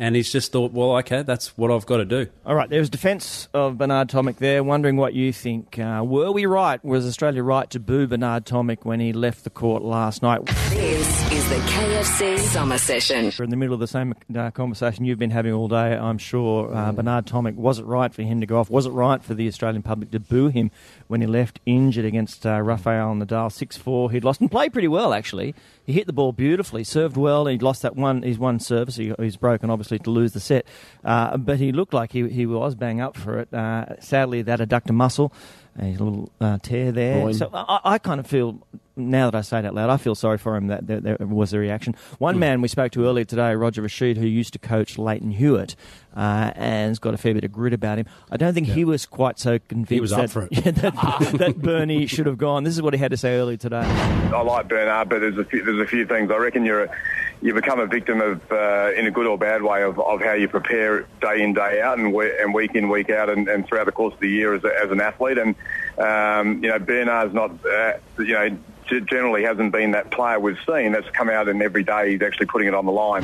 And 0.02 0.16
he's 0.16 0.32
just 0.32 0.54
thought, 0.54 0.72
well, 0.72 0.96
okay, 1.00 1.24
that's 1.24 1.58
what 1.58 1.70
I've 1.70 1.86
got 1.86 1.98
to 1.98 2.06
do. 2.06 2.28
All 2.46 2.56
right, 2.56 2.70
there 2.70 2.80
was 2.80 2.90
defence 2.90 3.50
of 3.54 3.78
Bernard 3.78 4.08
Tomic 4.08 4.38
there. 4.38 4.64
Wondering 4.64 4.96
what 4.96 5.14
you 5.14 5.34
think. 5.34 5.78
Uh, 5.78 6.02
were 6.06 6.32
we 6.32 6.46
right? 6.46 6.84
Was 6.86 7.06
Australia 7.06 7.44
right 7.44 7.70
to 7.72 7.82
boo 7.82 8.08
Bernard 8.08 8.46
Tomic 8.46 8.86
when 8.86 9.02
he 9.02 9.12
left 9.12 9.44
the 9.44 9.50
court 9.50 9.84
last 9.84 10.22
night? 10.22 10.46
This 10.70 11.32
is 11.34 11.50
the 11.50 11.56
KFC 11.56 12.40
Summer 12.40 12.78
Session. 12.78 13.34
We're 13.38 13.44
in 13.44 13.50
the 13.50 13.58
middle 13.58 13.74
of 13.74 13.82
the 13.82 13.88
same 13.88 14.14
uh, 14.34 14.52
conversation 14.52 15.04
you've 15.04 15.20
been 15.20 15.32
having 15.32 15.52
all 15.52 15.68
day, 15.68 15.98
I'm 15.98 16.18
sure. 16.18 16.74
Uh, 16.74 16.94
Bernard 16.94 17.26
Tomic, 17.26 17.56
was 17.56 17.78
it 17.80 17.86
right 17.86 18.14
for 18.14 18.22
him 18.24 18.40
to 18.40 18.46
go 18.48 18.60
off? 18.60 18.70
Was 18.70 18.86
it 18.86 18.92
right 18.92 19.22
for 19.22 19.34
the 19.34 19.50
Australian 19.50 19.84
public 19.84 20.12
to 20.12 20.20
boo 20.22 20.48
him 20.48 20.72
when 21.08 21.20
he 21.20 21.28
left 21.28 21.60
injured 21.66 22.06
against 22.06 22.46
uh, 22.46 22.62
Rafael 22.62 23.16
Nadal 23.16 23.52
6 23.52 23.76
4? 23.76 24.12
He'd 24.12 24.24
lost 24.24 24.40
and 24.40 24.50
played 24.50 24.72
pretty 24.72 24.88
well, 24.88 25.14
actually. 25.14 25.56
He 25.90 25.94
hit 25.94 26.06
the 26.06 26.14
ball 26.14 26.34
beautifully, 26.34 26.84
served 26.84 27.18
well. 27.18 27.48
He'd 27.48 27.64
lost 27.64 27.82
that 27.82 27.96
one, 27.96 28.22
his 28.22 28.38
one 28.38 28.60
service. 28.60 28.98
He, 28.98 29.12
he's 29.18 29.38
broken, 29.38 29.72
obviously, 29.72 29.98
to 29.98 30.12
lose 30.12 30.34
the 30.34 30.40
set. 30.40 30.68
Uh, 31.04 31.36
but 31.36 31.58
he 31.58 31.72
looked 31.72 31.96
like 31.96 32.12
he, 32.12 32.30
he 32.30 32.46
was 32.46 32.76
bang 32.76 33.02
up 33.02 33.18
for 33.18 33.40
it. 33.40 33.52
Uh, 33.52 34.00
sadly, 34.00 34.44
that 34.44 34.60
adductor 34.60 34.92
muscle, 34.92 35.34
a 35.80 35.92
little 35.92 36.32
uh, 36.40 36.58
tear 36.62 36.92
there. 36.92 37.22
Groin. 37.22 37.34
So 37.34 37.50
I, 37.54 37.80
I 37.84 37.98
kind 37.98 38.20
of 38.20 38.28
feel, 38.28 38.60
now 38.96 39.30
that 39.30 39.38
I 39.38 39.42
say 39.42 39.60
it 39.60 39.66
out 39.66 39.74
loud, 39.74 39.90
I 39.90 39.98
feel 39.98 40.16
sorry 40.16 40.38
for 40.38 40.56
him 40.56 40.68
that 40.68 40.88
there, 40.88 41.00
there 41.00 41.18
was 41.20 41.54
a 41.54 41.60
reaction. 41.60 41.96
One 42.18 42.40
man 42.40 42.62
we 42.62 42.68
spoke 42.68 42.92
to 42.94 43.06
earlier 43.06 43.26
today, 43.26 43.56
Roger 43.56 43.82
Rasheed, 43.82 44.18
who 44.18 44.28
used 44.28 44.54
to 44.54 44.60
coach 44.60 44.98
Lleyton 44.98 45.32
Hewitt, 45.32 45.76
uh, 46.16 46.52
and 46.56 46.90
has 46.90 47.00
got 47.00 47.14
a 47.14 47.18
fair 47.18 47.34
bit 47.34 47.44
of 47.44 47.52
grit 47.52 47.74
about 47.74 47.98
him. 47.98 48.06
I 48.30 48.38
don't 48.38 48.54
think 48.54 48.68
he 48.68 48.84
was 48.86 49.06
quite 49.06 49.40
so 49.40 49.60
convinced 49.60 50.02
was 50.02 50.14
up 50.14 50.22
that, 50.22 50.30
for 50.30 50.44
it. 50.44 50.50
yeah, 50.52 50.72
that, 50.72 51.34
that 51.38 51.58
Bernie 51.60 52.08
should 52.08 52.26
have 52.26 52.38
gone. 52.38 52.64
This 52.64 52.76
is 52.76 52.82
what 52.82 52.94
he 52.94 53.00
had 53.00 53.12
to 53.12 53.18
say 53.18 53.38
earlier 53.38 53.58
today. 53.58 53.82
I 53.84 54.42
like 54.42 54.68
Bernard, 54.68 55.10
but 55.10 55.20
there's 55.20 55.38
a 55.38 55.46
few, 55.46 55.64
there's 55.64 55.80
a 55.80 55.88
few 55.88 56.06
things. 56.06 56.32
I 56.32 56.38
reckon 56.38 56.66
you're 56.66 56.86
a, 56.86 56.96
you 57.42 57.54
become 57.54 57.80
a 57.80 57.86
victim 57.86 58.20
of, 58.22 58.52
uh, 58.52 58.92
in 58.96 59.06
a 59.06 59.12
good 59.12 59.26
or 59.26 59.38
bad 59.38 59.62
way, 59.64 59.84
of, 59.84 60.00
of 60.00 60.22
how 60.22 60.34
you 60.34 60.48
prepare 60.48 61.08
day 61.22 61.42
in 61.42 61.54
day 61.54 61.82
out 61.82 61.98
and, 61.98 62.14
we, 62.14 62.30
and 62.40 62.54
week 62.54 62.76
in 62.76 62.90
week 62.90 63.10
out 63.10 63.30
and, 63.30 63.48
and 63.48 63.66
throughout 63.66 63.86
the 63.86 63.92
course 63.92 64.14
of 64.14 64.20
the 64.20 64.30
year 64.30 64.54
as, 64.54 64.64
a, 64.64 64.72
as 64.84 64.92
an 64.92 65.00
athlete. 65.00 65.38
And 65.38 65.56
um, 65.98 66.64
you 66.64 66.70
know, 66.70 66.80
Bernard's 66.80 67.34
not, 67.34 67.52
uh, 67.66 67.94
you 68.18 68.34
know, 68.34 68.58
generally 69.06 69.44
hasn't 69.44 69.72
been 69.72 69.92
that 69.92 70.12
player 70.12 70.40
we've 70.40 70.58
seen 70.68 70.92
that's 70.92 71.10
come 71.12 71.30
out 71.30 71.48
and 71.48 71.62
every 71.62 71.84
day 71.84 72.12
he's 72.12 72.22
actually 72.22 72.48
putting 72.48 72.68
it 72.68 72.74
on 72.74 72.86
the 72.86 72.92
line. 72.92 73.24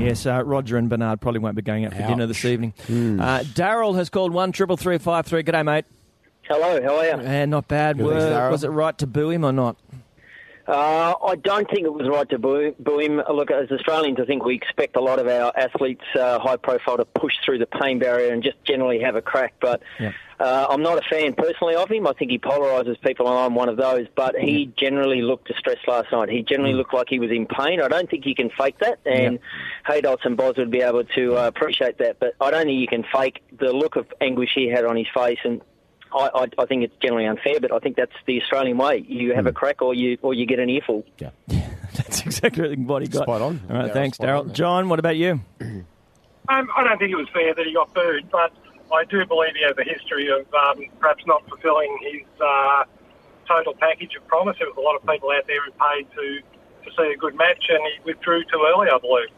Yes, 0.00 0.26
uh, 0.26 0.42
Roger 0.44 0.76
and 0.76 0.88
Bernard 0.88 1.20
probably 1.20 1.40
won't 1.40 1.56
be 1.56 1.62
going 1.62 1.84
out 1.84 1.92
for 1.92 2.02
dinner 2.02 2.26
this 2.26 2.44
evening. 2.44 2.72
Uh, 2.88 3.40
Daryl 3.54 3.96
has 3.96 4.10
called 4.10 4.32
one 4.32 4.52
triple 4.52 4.76
three 4.76 4.98
five 4.98 5.26
three. 5.26 5.42
G'day, 5.42 5.64
mate. 5.64 5.86
Hello, 6.42 6.80
how 6.80 6.98
are 6.98 7.04
you? 7.04 7.10
And 7.12 7.50
not 7.50 7.66
bad. 7.68 7.98
Good, 7.98 8.06
Were- 8.06 8.50
was 8.50 8.62
it 8.64 8.68
right 8.68 8.96
to 8.98 9.06
boo 9.06 9.30
him 9.30 9.44
or 9.44 9.52
not? 9.52 9.76
Uh, 10.68 11.14
I 11.24 11.36
don't 11.36 11.66
think 11.70 11.86
it 11.86 11.94
was 11.94 12.06
right 12.06 12.28
to 12.28 12.38
boo, 12.38 12.74
boo 12.78 12.98
him. 12.98 13.22
Look, 13.32 13.50
as 13.50 13.70
Australians, 13.70 14.18
I 14.20 14.26
think 14.26 14.44
we 14.44 14.54
expect 14.54 14.96
a 14.96 15.00
lot 15.00 15.18
of 15.18 15.26
our 15.26 15.50
athletes, 15.56 16.04
uh, 16.14 16.38
high 16.38 16.58
profile, 16.58 16.98
to 16.98 17.06
push 17.06 17.32
through 17.42 17.56
the 17.58 17.66
pain 17.66 17.98
barrier 17.98 18.34
and 18.34 18.42
just 18.42 18.62
generally 18.64 19.00
have 19.00 19.16
a 19.16 19.22
crack. 19.22 19.54
But 19.60 19.80
Yeah. 19.98 20.12
uh, 20.38 20.66
I'm 20.68 20.82
not 20.82 20.98
a 20.98 21.08
fan 21.08 21.32
personally 21.32 21.74
of 21.74 21.88
him. 21.90 22.06
I 22.06 22.12
think 22.12 22.30
he 22.30 22.38
polarises 22.38 23.00
people, 23.00 23.26
and 23.28 23.38
I'm 23.38 23.54
one 23.54 23.70
of 23.70 23.78
those. 23.78 24.08
But 24.14 24.38
he 24.38 24.70
generally 24.76 25.22
looked 25.22 25.48
distressed 25.48 25.88
last 25.88 26.12
night. 26.12 26.28
He 26.28 26.42
generally 26.42 26.74
looked 26.74 26.92
like 26.92 27.08
he 27.08 27.18
was 27.18 27.30
in 27.30 27.46
pain. 27.46 27.80
I 27.80 27.88
don't 27.88 28.10
think 28.10 28.26
you 28.26 28.34
can 28.34 28.50
fake 28.50 28.78
that, 28.80 28.98
and 29.06 29.38
Haydos 29.88 30.22
and 30.24 30.36
Boz 30.36 30.58
would 30.58 30.70
be 30.70 30.82
able 30.82 31.04
to 31.04 31.38
uh, 31.38 31.48
appreciate 31.48 31.96
that. 31.98 32.18
But 32.20 32.34
I 32.42 32.50
don't 32.50 32.66
think 32.66 32.78
you 32.78 32.88
can 32.88 33.04
fake 33.10 33.42
the 33.58 33.72
look 33.72 33.96
of 33.96 34.06
anguish 34.20 34.50
he 34.54 34.68
had 34.68 34.84
on 34.84 34.96
his 34.96 35.08
face 35.14 35.38
and. 35.44 35.62
I, 36.14 36.30
I, 36.34 36.46
I 36.58 36.66
think 36.66 36.84
it's 36.84 36.94
generally 37.02 37.26
unfair, 37.26 37.60
but 37.60 37.72
I 37.72 37.78
think 37.78 37.96
that's 37.96 38.12
the 38.26 38.40
Australian 38.42 38.78
way. 38.78 39.04
You 39.06 39.34
have 39.34 39.46
a 39.46 39.52
crack, 39.52 39.82
or 39.82 39.94
you 39.94 40.18
or 40.22 40.34
you 40.34 40.46
get 40.46 40.58
an 40.58 40.70
earful. 40.70 41.04
Yeah. 41.18 41.30
That's 41.94 42.20
exactly 42.20 42.76
what 42.76 43.02
he 43.02 43.08
got. 43.08 43.24
Spot 43.24 43.42
on. 43.42 43.60
All 43.68 43.76
right, 43.76 43.86
Daryl's 43.86 43.92
thanks, 43.92 44.16
spot 44.18 44.28
Daryl. 44.28 44.52
John, 44.52 44.88
what 44.88 44.98
about 45.00 45.16
you? 45.16 45.40
Um, 46.50 46.70
I 46.74 46.82
don't 46.82 46.96
think 46.96 47.12
it 47.12 47.16
was 47.16 47.28
fair 47.28 47.52
that 47.52 47.66
he 47.66 47.74
got 47.74 47.92
booed, 47.92 48.30
but 48.30 48.52
I 48.90 49.04
do 49.04 49.26
believe 49.26 49.52
he 49.54 49.64
has 49.64 49.76
a 49.76 49.84
history 49.84 50.28
of 50.28 50.46
um, 50.54 50.82
perhaps 50.98 51.22
not 51.26 51.46
fulfilling 51.46 51.98
his 52.00 52.22
uh, 52.40 52.84
total 53.46 53.74
package 53.74 54.14
of 54.16 54.26
promise. 54.26 54.56
There 54.58 54.66
was 54.66 54.76
a 54.78 54.80
lot 54.80 54.96
of 54.96 55.04
people 55.06 55.30
out 55.30 55.46
there 55.46 55.62
who 55.62 55.72
paid 55.72 56.10
to, 56.12 56.40
to 56.88 56.96
see 56.96 57.12
a 57.12 57.18
good 57.18 57.34
match, 57.36 57.66
and 57.68 57.80
he 57.84 58.00
withdrew 58.02 58.44
too 58.44 58.66
early, 58.66 58.88
I 58.88 58.96
believe. 58.98 59.28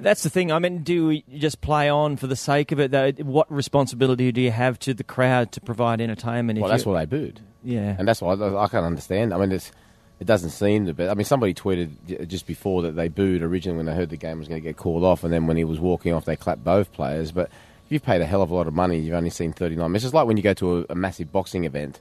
That's 0.00 0.22
the 0.22 0.30
thing. 0.30 0.50
I 0.52 0.58
mean, 0.58 0.82
do 0.82 1.10
you 1.10 1.22
just 1.38 1.60
play 1.60 1.88
on 1.88 2.16
for 2.16 2.26
the 2.26 2.36
sake 2.36 2.72
of 2.72 2.80
it? 2.80 2.90
Though, 2.90 3.10
what 3.22 3.50
responsibility 3.52 4.32
do 4.32 4.40
you 4.40 4.50
have 4.50 4.78
to 4.80 4.94
the 4.94 5.04
crowd 5.04 5.52
to 5.52 5.60
provide 5.60 6.00
entertainment? 6.00 6.58
if 6.58 6.62
Well, 6.62 6.70
that's 6.70 6.84
you- 6.84 6.92
what 6.92 6.98
they 6.98 7.04
booed. 7.06 7.40
Yeah. 7.62 7.94
And 7.98 8.08
that's 8.08 8.22
why 8.22 8.32
I, 8.34 8.64
I 8.64 8.68
can't 8.68 8.86
understand. 8.86 9.34
I 9.34 9.38
mean, 9.38 9.52
it's, 9.52 9.70
it 10.18 10.26
doesn't 10.26 10.50
seem 10.50 10.86
to 10.86 10.94
be. 10.94 11.06
I 11.08 11.14
mean, 11.14 11.24
somebody 11.26 11.52
tweeted 11.54 12.26
just 12.26 12.46
before 12.46 12.82
that 12.82 12.92
they 12.96 13.08
booed 13.08 13.42
originally 13.42 13.76
when 13.76 13.86
they 13.86 13.94
heard 13.94 14.08
the 14.10 14.16
game 14.16 14.38
was 14.38 14.48
going 14.48 14.60
to 14.62 14.66
get 14.66 14.76
called 14.78 15.04
off, 15.04 15.24
and 15.24 15.32
then 15.32 15.46
when 15.46 15.56
he 15.58 15.64
was 15.64 15.78
walking 15.78 16.12
off, 16.14 16.24
they 16.24 16.36
clapped 16.36 16.64
both 16.64 16.90
players. 16.92 17.32
But 17.32 17.48
if 17.86 17.92
you've 17.92 18.02
paid 18.02 18.20
a 18.22 18.26
hell 18.26 18.40
of 18.42 18.50
a 18.50 18.54
lot 18.54 18.66
of 18.66 18.72
money, 18.74 18.98
you've 18.98 19.14
only 19.14 19.28
seen 19.30 19.52
39 19.52 19.90
minutes. 19.90 20.04
It's 20.06 20.14
like 20.14 20.26
when 20.26 20.36
you 20.38 20.42
go 20.42 20.54
to 20.54 20.78
a, 20.78 20.86
a 20.90 20.94
massive 20.94 21.30
boxing 21.32 21.64
event 21.64 22.00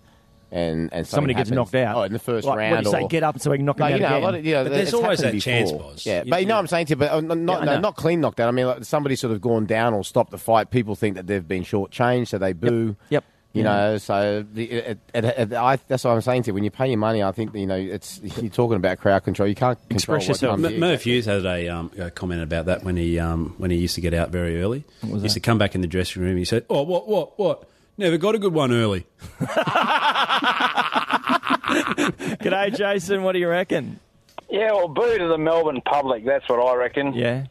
and, 0.52 0.90
and 0.94 1.06
Somebody 1.08 1.34
gets 1.34 1.50
happens- 1.50 1.56
knocked 1.56 1.76
out. 1.76 1.96
Oh, 1.98 2.04
in 2.04 2.14
the 2.14 2.20
first 2.20 2.48
Like, 2.48 2.58
round. 2.58 2.72
What 2.76 2.84
do 2.84 2.90
you 2.90 2.96
say? 2.96 3.02
or, 3.04 3.08
Get 3.08 3.24
up 3.24 3.40
so 3.40 3.52
we 3.52 3.58
can 3.58 3.66
knock 3.66 3.78
no, 3.80 3.86
him 3.86 4.00
you 4.00 4.06
out 4.06 4.10
know, 4.10 4.16
a 4.16 4.18
again. 4.18 4.24
lot 4.24 4.36
of, 4.36 4.46
you 4.46 4.54
know, 4.54 4.64
But 4.64 4.70
there's 4.72 4.84
it's 4.88 4.94
always 4.94 5.20
happened 5.22 5.38
that 5.40 5.44
chance, 5.44 5.72
before. 5.72 5.90
Boz. 5.92 6.06
Yeah, 6.06 6.24
You- 6.24 6.30
but 6.32 6.42
you 6.42 6.46
know 6.48 6.56
what 6.56 6.60
I'm 6.62 6.68
saying 6.68 6.86
to 6.88 6.90
you. 6.92 6.96
But 6.96 7.12
uh, 7.12 7.22
not, 7.22 7.60
Yeah, 7.60 7.66
no, 7.76 7.80
not 7.80 7.96
clean 7.96 8.22
knocked 8.22 8.40
out. 8.40 8.48
I 8.48 8.52
mean, 8.52 8.66
like, 8.68 8.84
somebody 8.86 9.16
sort 9.16 9.34
of 9.34 9.42
gone 9.42 9.66
down 9.66 9.94
or 9.94 10.04
stopped 10.04 10.32
the 10.32 10.38
fight. 10.38 10.72
People 10.72 10.96
think 10.96 11.16
that 11.16 11.28
they've 11.28 11.48
been 11.48 11.64
shortchanged, 11.64 12.30
so 12.30 12.38
they 12.38 12.54
boo. 12.54 12.96
Yep. 13.10 13.24
You 13.52 13.64
Yeah. 13.64 13.70
know, 13.92 13.98
so 13.98 14.46
the, 14.54 14.64
it, 14.72 15.00
it, 15.12 15.26
it, 15.26 15.54
I, 15.54 15.78
that's 15.88 16.04
what 16.04 16.12
I'm 16.12 16.22
saying 16.22 16.44
to 16.44 16.48
you. 16.50 16.54
When 16.54 16.64
you 16.64 16.70
pay 16.70 16.88
your 16.88 17.00
money, 17.00 17.24
I 17.24 17.32
think 17.32 17.56
you 17.56 17.66
know 17.66 17.76
it's 17.76 18.20
you're 18.40 18.52
talking 18.52 18.76
about 18.78 19.00
crowd 19.00 19.24
control. 19.24 19.50
You 19.50 19.56
can't 19.56 19.80
control 19.90 20.18
Express 20.18 20.22
what 20.22 20.28
yourself. 20.28 20.54
comes 20.58 20.66
M- 20.68 20.74
in. 20.76 20.80
Merv 20.80 21.02
Hughes 21.02 21.26
had 21.26 21.44
a, 21.48 21.68
um, 21.68 21.90
a 21.98 22.12
comment 22.12 22.44
about 22.44 22.68
that 22.68 22.84
when 22.84 22.96
he 22.96 23.18
um, 23.18 23.56
when 23.58 23.72
he 23.72 23.78
used 23.78 23.96
to 23.96 24.02
get 24.02 24.14
out 24.14 24.30
very 24.30 24.62
early. 24.62 24.84
he 25.02 25.10
used 25.18 25.34
to 25.34 25.40
come 25.40 25.58
back 25.58 25.74
in 25.74 25.82
the 25.82 25.88
dressing 25.88 26.22
room. 26.22 26.38
He 26.38 26.46
said, 26.46 26.64
"Oh, 26.70 26.84
what, 26.84 27.08
what, 27.08 27.40
what? 27.40 27.64
Never 28.00 28.18
got 28.18 28.34
a 28.34 28.40
good 28.40 28.54
one 28.54 28.72
early." 28.72 29.06
G'day, 32.40 32.76
Jason. 32.76 33.24
What 33.24 33.34
do 33.34 33.40
you 33.40 33.50
reckon? 33.50 34.00
Yeah, 34.50 34.72
well, 34.72 34.88
boo 34.88 35.18
to 35.18 35.28
the 35.28 35.38
Melbourne 35.38 35.82
public. 35.86 36.26
That's 36.26 36.48
what 36.48 36.66
I 36.66 36.76
reckon. 36.76 37.14
Yeah. 37.14 37.48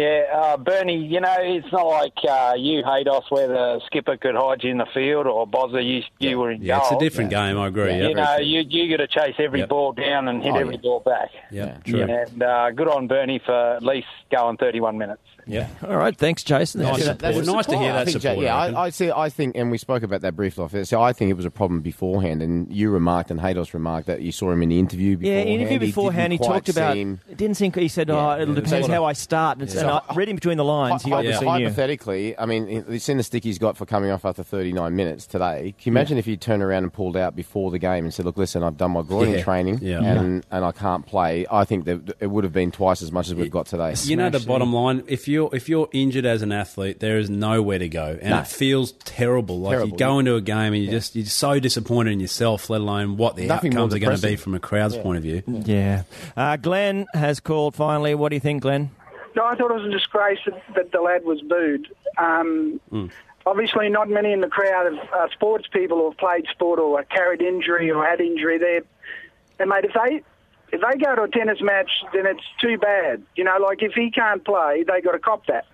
Yeah, 0.00 0.22
uh, 0.34 0.56
Bernie, 0.56 0.96
you 1.04 1.20
know, 1.20 1.36
it's 1.40 1.70
not 1.72 1.86
like 1.86 2.14
uh, 2.28 2.54
you, 2.56 2.82
Haydos, 2.82 3.24
where 3.28 3.48
the 3.48 3.80
skipper 3.86 4.16
could 4.16 4.34
hide 4.34 4.64
you 4.64 4.70
in 4.70 4.78
the 4.78 4.86
field, 4.94 5.26
or 5.26 5.46
Bozza, 5.46 5.84
you, 5.84 6.02
you 6.18 6.38
were 6.38 6.50
in 6.52 6.62
Yeah, 6.62 6.78
it's 6.78 6.88
a 6.88 6.90
goal. 6.92 7.00
different 7.00 7.30
game. 7.30 7.58
I 7.58 7.66
agree. 7.66 7.96
You 7.98 8.14
know, 8.14 8.36
you 8.38 8.60
you 8.66 8.96
got 8.96 9.02
to 9.02 9.08
chase 9.08 9.34
every 9.38 9.60
Yep. 9.60 9.68
ball 9.68 9.92
down 9.92 10.28
and 10.28 10.42
hit 10.42 10.52
Oh, 10.54 10.58
every 10.58 10.76
yeah. 10.76 10.80
ball 10.80 11.00
back. 11.00 11.28
yeah, 11.50 11.76
true. 11.84 12.02
And 12.02 12.42
uh, 12.42 12.70
good 12.70 12.88
on 12.88 13.08
Bernie 13.08 13.40
for 13.44 13.74
at 13.76 13.82
least 13.82 14.06
going 14.30 14.56
31 14.56 14.96
minutes. 14.96 15.20
Yeah. 15.46 15.68
All 15.82 15.96
right, 15.96 16.16
thanks, 16.16 16.44
Jason. 16.44 16.82
Nice 16.82 17.04
That's- 17.04 17.34
support. 17.34 17.56
nice 17.56 17.66
to 17.66 17.78
hear 17.78 17.90
I 17.90 17.96
that 17.96 18.04
think, 18.06 18.22
support. 18.22 18.38
Yeah, 18.44 18.54
I 18.56 18.60
reckon. 18.66 18.76
I, 18.76 18.80
I 18.82 18.90
see. 18.90 19.10
I 19.10 19.28
think, 19.30 19.56
and 19.56 19.70
we 19.70 19.78
spoke 19.78 20.02
about 20.02 20.20
that 20.20 20.36
briefly 20.36 20.62
off. 20.64 20.74
So 20.86 21.02
I 21.02 21.12
think 21.12 21.30
it 21.30 21.34
was 21.34 21.44
a 21.46 21.50
problem 21.50 21.80
beforehand, 21.80 22.40
and 22.42 22.70
you 22.72 22.90
remarked, 22.90 23.30
and 23.32 23.40
Haydos 23.40 23.74
remarked 23.74 24.06
that 24.06 24.20
you 24.22 24.32
saw 24.32 24.50
him 24.52 24.62
in 24.62 24.68
the 24.68 24.78
interview. 24.78 25.16
Yeah, 25.20 25.40
interview 25.40 25.78
beforehand, 25.80 26.32
he, 26.32 26.38
didn't 26.38 26.52
talked 26.52 26.68
about. 26.68 26.92
seem- 26.94 27.20
It 27.28 27.36
didn't 27.36 27.56
seem. 27.56 27.72
He 27.72 27.88
said, 27.88 28.10
"Oh, 28.10 28.38
it'll 28.40 28.54
Yeah. 28.54 28.60
depend 28.60 28.84
So- 28.86 28.92
how 28.92 29.04
I 29.04 29.12
start." 29.14 29.58
And, 29.58 29.68
Yeah. 29.72 29.80
and 29.80 29.89
I 29.90 30.02
read 30.14 30.28
in 30.28 30.36
between 30.36 30.56
the 30.58 30.64
lines. 30.64 31.02
He 31.02 31.10
Hy- 31.10 31.16
obviously 31.18 31.46
knew. 31.46 31.52
hypothetically, 31.64 32.38
I 32.38 32.46
mean, 32.46 32.84
the 32.88 32.98
sin 32.98 33.16
the 33.16 33.22
stick 33.22 33.44
he's 33.44 33.58
got 33.58 33.76
for 33.76 33.86
coming 33.86 34.10
off 34.10 34.24
after 34.24 34.42
39 34.42 34.94
minutes 34.94 35.26
today. 35.26 35.74
Can 35.78 35.92
you 35.92 35.92
imagine 35.92 36.18
if 36.18 36.24
he 36.26 36.36
turned 36.36 36.62
around 36.62 36.84
and 36.84 36.92
pulled 36.92 37.16
out 37.16 37.34
before 37.36 37.70
the 37.70 37.78
game 37.78 38.04
and 38.04 38.14
said, 38.14 38.24
"Look, 38.24 38.36
listen, 38.36 38.62
I've 38.62 38.76
done 38.76 38.92
my 38.92 39.02
groin 39.02 39.30
Yeah. 39.32 39.42
training, 39.42 39.78
Yeah. 39.82 40.00
and 40.02 40.44
and 40.50 40.64
I 40.64 40.72
can't 40.72 41.04
play." 41.06 41.46
I 41.50 41.64
think 41.64 41.84
that 41.86 42.14
it 42.20 42.26
would 42.28 42.44
have 42.44 42.52
been 42.52 42.70
twice 42.70 43.02
as 43.02 43.12
much 43.12 43.28
as 43.28 43.34
we've 43.34 43.50
got 43.50 43.66
today. 43.66 43.94
You 44.04 44.16
know 44.16 44.30
the 44.30 44.40
bottom 44.40 44.72
line. 44.72 45.02
If 45.06 45.28
you're 45.28 45.50
if 45.54 45.68
you're 45.68 45.88
injured 45.92 46.26
as 46.26 46.42
an 46.42 46.52
athlete, 46.52 47.00
there 47.00 47.18
is 47.18 47.28
nowhere 47.30 47.78
to 47.78 47.88
go, 47.88 48.18
and 48.20 48.30
No. 48.30 48.38
it 48.40 48.46
feels 48.46 48.92
terrible. 49.04 49.60
Like 49.60 49.72
Terrible, 49.72 49.90
you 49.92 49.96
go 49.98 50.12
yeah. 50.14 50.18
into 50.20 50.34
a 50.36 50.40
game 50.40 50.72
and 50.74 50.82
you 50.84 50.90
just 50.90 51.16
you're 51.16 51.26
so 51.26 51.58
disappointed 51.58 52.12
in 52.12 52.20
yourself, 52.20 52.70
let 52.70 52.80
alone 52.80 53.16
what 53.16 53.36
the 53.36 53.46
Nothing 53.46 53.74
more 53.74 53.80
outcomes 53.84 53.94
are 53.94 53.98
going 53.98 54.16
to 54.16 54.22
be 54.26 54.36
from 54.36 54.54
a 54.54 54.60
crowd's 54.60 54.96
Yeah. 54.96 55.02
point 55.02 55.16
of 55.18 55.22
view. 55.22 55.42
Yeah. 55.46 56.02
Uh, 56.36 56.56
Glenn 56.56 57.06
has 57.14 57.40
called 57.40 57.74
finally. 57.74 58.14
What 58.14 58.28
do 58.30 58.36
you 58.36 58.40
think, 58.40 58.62
Glenn? 58.62 58.90
No, 59.36 59.44
I 59.44 59.54
thought 59.54 59.70
it 59.70 59.74
was 59.74 59.86
a 59.86 59.90
disgrace 59.90 60.40
that, 60.46 60.62
that 60.74 60.92
the 60.92 61.00
lad 61.00 61.24
was 61.24 61.40
booed. 61.42 61.88
Um, 62.18 62.80
Obviously, 63.46 63.88
not 63.88 64.10
many 64.10 64.32
in 64.32 64.42
the 64.42 64.48
crowd 64.48 64.86
of 64.86 64.98
uh, 64.98 65.28
sports 65.32 65.66
people 65.72 65.98
who 65.98 66.10
have 66.10 66.18
played 66.18 66.46
sport 66.50 66.78
or 66.78 67.02
carried 67.04 67.40
injury 67.40 67.90
or 67.90 68.04
had 68.04 68.20
injury 68.20 68.58
there. 68.58 68.82
And 69.58 69.70
mate, 69.70 69.84
if 69.84 69.92
they 69.94 70.22
if 70.72 70.80
they 70.80 71.04
go 71.04 71.16
to 71.16 71.22
a 71.22 71.28
tennis 71.28 71.60
match, 71.60 71.90
then 72.12 72.26
it's 72.26 72.44
too 72.60 72.78
bad. 72.78 73.22
You 73.36 73.44
know, 73.44 73.56
like 73.58 73.82
if 73.82 73.92
he 73.94 74.10
can't 74.10 74.44
play, 74.44 74.84
they 74.86 75.00
got 75.00 75.12
to 75.12 75.18
cop 75.18 75.46
that. 75.46 75.66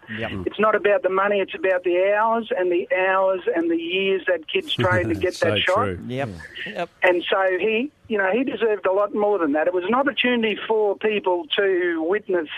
It's 0.47 0.61
not 0.61 0.75
about 0.77 1.03
the 1.03 1.11
money; 1.11 1.41
it's 1.41 1.55
about 1.55 1.83
the 1.83 2.15
hours 2.15 2.51
and 2.57 2.71
the 2.71 2.89
hours 2.97 3.43
and 3.55 3.69
the 3.69 3.77
years 3.77 4.23
that 4.29 4.47
kids 4.47 4.73
train 4.75 5.09
to 5.09 5.15
get 5.15 5.35
so 5.35 5.51
that 5.51 5.59
shot. 5.59 5.75
true. 5.75 6.01
Yep. 6.07 6.29
Yep. 6.67 6.91
And 7.03 7.25
so 7.29 7.59
he, 7.59 7.91
you 8.09 8.17
know, 8.17 8.31
he 8.33 8.45
deserved 8.45 8.87
a 8.87 8.93
lot 8.93 9.13
more 9.13 9.39
than 9.39 9.53
that. 9.53 9.67
It 9.67 9.75
was 9.75 9.85
an 9.85 9.95
opportunity 9.95 10.57
for 10.69 10.97
people 10.97 11.47
to 11.57 12.03
witness 12.03 12.49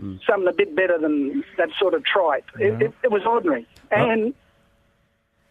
Mm. 0.00 0.20
something 0.28 0.48
a 0.48 0.52
bit 0.52 0.76
better 0.76 0.98
than 0.98 1.42
that 1.56 1.70
sort 1.78 1.94
of 1.94 2.04
tripe. 2.04 2.44
It, 2.58 2.82
it, 2.82 2.94
it 3.04 3.10
was 3.10 3.22
ordinary. 3.24 3.66
And 3.90 4.34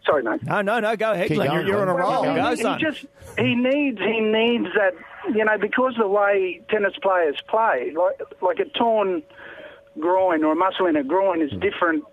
sorry, 0.04 0.22
mate. 0.22 0.42
No, 0.44 0.62
no, 0.62 0.78
no. 0.78 0.96
Go 0.96 1.12
ahead, 1.12 1.28
Glenn. 1.30 1.52
You're, 1.52 1.66
you're 1.66 1.82
on 1.82 1.88
a 1.88 1.92
Glenn. 1.92 2.06
roll. 2.06 2.22
Well, 2.22 2.36
Go, 2.36 2.56
he, 2.56 2.62
son. 2.62 2.78
he 2.78 2.84
just 2.84 3.06
he 3.36 3.54
needs 3.54 3.98
he 3.98 4.20
needs 4.20 4.68
that 4.74 4.94
you 5.34 5.44
know 5.44 5.58
because 5.58 5.94
the 5.98 6.06
way 6.06 6.60
tennis 6.70 6.94
players 7.02 7.36
play 7.48 7.92
like 7.96 8.20
like 8.40 8.58
a 8.60 8.66
torn 8.78 9.22
groin 9.98 10.44
or 10.44 10.52
a 10.52 10.56
muscle 10.56 10.86
in 10.86 10.96
a 10.96 11.02
groin 11.02 11.42
is 11.42 11.50
mm. 11.50 11.60
different 11.60 12.04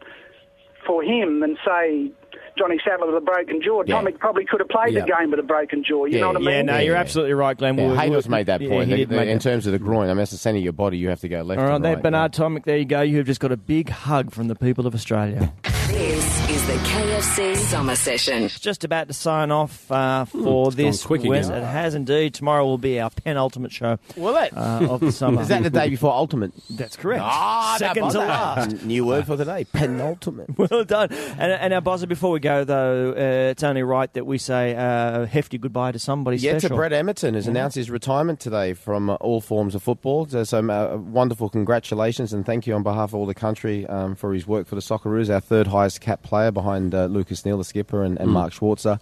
for 0.85 1.03
him 1.03 1.39
than 1.41 1.57
say 1.65 2.11
Johnny 2.57 2.77
Sattler 2.85 3.07
with 3.07 3.15
a 3.15 3.25
broken 3.25 3.61
jaw. 3.63 3.83
Yeah. 3.85 3.95
Tommy 3.95 4.11
probably 4.13 4.45
could 4.45 4.59
have 4.59 4.69
played 4.69 4.93
Yeah. 4.93 5.01
the 5.01 5.07
game 5.19 5.31
with 5.31 5.39
a 5.39 5.43
broken 5.43 5.83
jaw. 5.83 6.05
You 6.05 6.15
Yeah, 6.15 6.19
know 6.21 6.27
what 6.27 6.35
I 6.37 6.39
mean? 6.39 6.49
yeah, 6.49 6.61
no, 6.61 6.77
you're 6.79 6.93
yeah. 6.95 6.99
absolutely 7.01 7.33
right, 7.33 7.57
Glenn. 7.57 7.77
Yeah, 7.77 7.87
We- 7.87 7.91
we- 7.93 7.97
Haydos 7.97 8.29
made 8.29 8.45
that 8.45 8.61
yeah, 8.61 8.69
point. 8.69 8.85
he 8.85 8.91
The- 8.91 8.97
did 8.97 9.09
the- 9.09 9.15
make 9.15 9.27
in 9.29 9.37
that. 9.37 9.41
terms 9.43 9.65
of 9.65 9.73
the 9.73 9.79
groin, 9.79 10.05
I 10.05 10.07
mean, 10.09 10.17
that's 10.17 10.31
the 10.31 10.37
centre 10.37 10.57
of 10.59 10.63
your 10.63 10.73
body. 10.73 10.97
You 10.97 11.09
have 11.09 11.19
to 11.21 11.29
go 11.29 11.41
left. 11.41 11.59
All 11.59 11.67
right, 11.67 11.75
and 11.75 11.83
there, 11.85 11.95
right, 11.95 12.03
Bernard 12.03 12.31
Tomic. 12.33 12.65
There 12.65 12.77
you 12.77 12.85
go. 12.85 13.01
You 13.01 13.17
have 13.17 13.25
just 13.25 13.39
got 13.39 13.51
a 13.51 13.57
big 13.57 13.89
hug 13.89 14.31
from 14.31 14.47
the 14.49 14.55
people 14.55 14.85
of 14.85 14.93
Australia. 14.93 15.51
This 16.13 16.49
is 16.51 16.67
the 16.67 16.73
KFC 16.73 17.55
Summer 17.55 17.95
Session. 17.95 18.47
Just 18.47 18.83
about 18.83 19.07
to 19.07 19.15
sign 19.15 19.49
off 19.49 19.91
uh, 19.91 20.25
for 20.25 20.67
it's 20.67 20.75
this. 20.75 21.03
quick 21.03 21.23
Wes- 21.23 21.47
again. 21.47 21.63
It 21.63 21.65
has 21.65 21.95
indeed. 21.95 22.35
Tomorrow 22.35 22.65
will 22.65 22.77
be 22.77 22.99
our 22.99 23.09
penultimate 23.09 23.71
show 23.71 23.97
Well, 24.15 24.35
that 24.35 24.55
uh, 24.55 24.91
of 24.93 24.99
the 24.99 25.11
summer. 25.11 25.41
is 25.41 25.47
that 25.47 25.63
the 25.63 25.71
day 25.71 25.89
before 25.89 26.13
ultimate? 26.13 26.51
That's 26.69 26.95
correct. 26.97 27.23
Ah, 27.25 27.77
Second 27.79 28.11
to 28.11 28.19
last. 28.19 28.83
New 28.83 29.05
word 29.07 29.25
for 29.25 29.37
today: 29.37 29.65
penultimate. 29.65 30.49
Well 30.55 30.83
done. 30.83 31.11
And, 31.11 31.51
and 31.51 31.73
our 31.73 31.81
buzzer, 31.81 32.05
before 32.05 32.29
we 32.29 32.39
go, 32.39 32.63
though, 32.63 33.13
uh, 33.13 33.49
it's 33.49 33.63
only 33.63 33.81
right 33.81 34.13
that 34.13 34.27
we 34.27 34.37
say 34.37 34.75
uh, 34.75 35.21
a 35.23 35.25
hefty 35.25 35.57
goodbye 35.57 35.93
to 35.93 35.99
somebody 35.99 36.37
Yeah, 36.37 36.51
special. 36.59 36.69
to 36.69 36.75
Brett 36.75 36.91
Emerton 36.93 37.33
has 37.33 37.47
announced 37.47 37.75
his 37.75 37.89
retirement 37.89 38.39
today 38.39 38.73
from 38.75 39.09
uh, 39.09 39.15
all 39.15 39.41
forms 39.41 39.73
of 39.73 39.81
football. 39.81 40.27
So, 40.27 40.43
so 40.43 40.59
uh, 40.69 40.95
wonderful 40.97 41.49
congratulations 41.49 42.33
and 42.33 42.45
thank 42.45 42.67
you 42.67 42.75
on 42.75 42.83
behalf 42.83 43.09
of 43.09 43.15
all 43.15 43.25
the 43.25 43.33
country 43.33 43.87
um, 43.87 44.13
for 44.15 44.31
his 44.35 44.45
work 44.45 44.67
for 44.67 44.75
the 44.75 44.81
Socceroos, 44.81 45.33
our 45.33 45.39
third 45.39 45.65
highest 45.65 46.01
cap 46.03 46.12
player 46.21 46.51
behind 46.51 46.93
uh, 46.93 47.05
Lucas 47.05 47.43
Neill, 47.45 47.57
the 47.57 47.63
skipper, 47.63 48.03
and, 48.03 48.19
and 48.19 48.29
Mark 48.29 48.53
Schwarzer. 48.53 48.99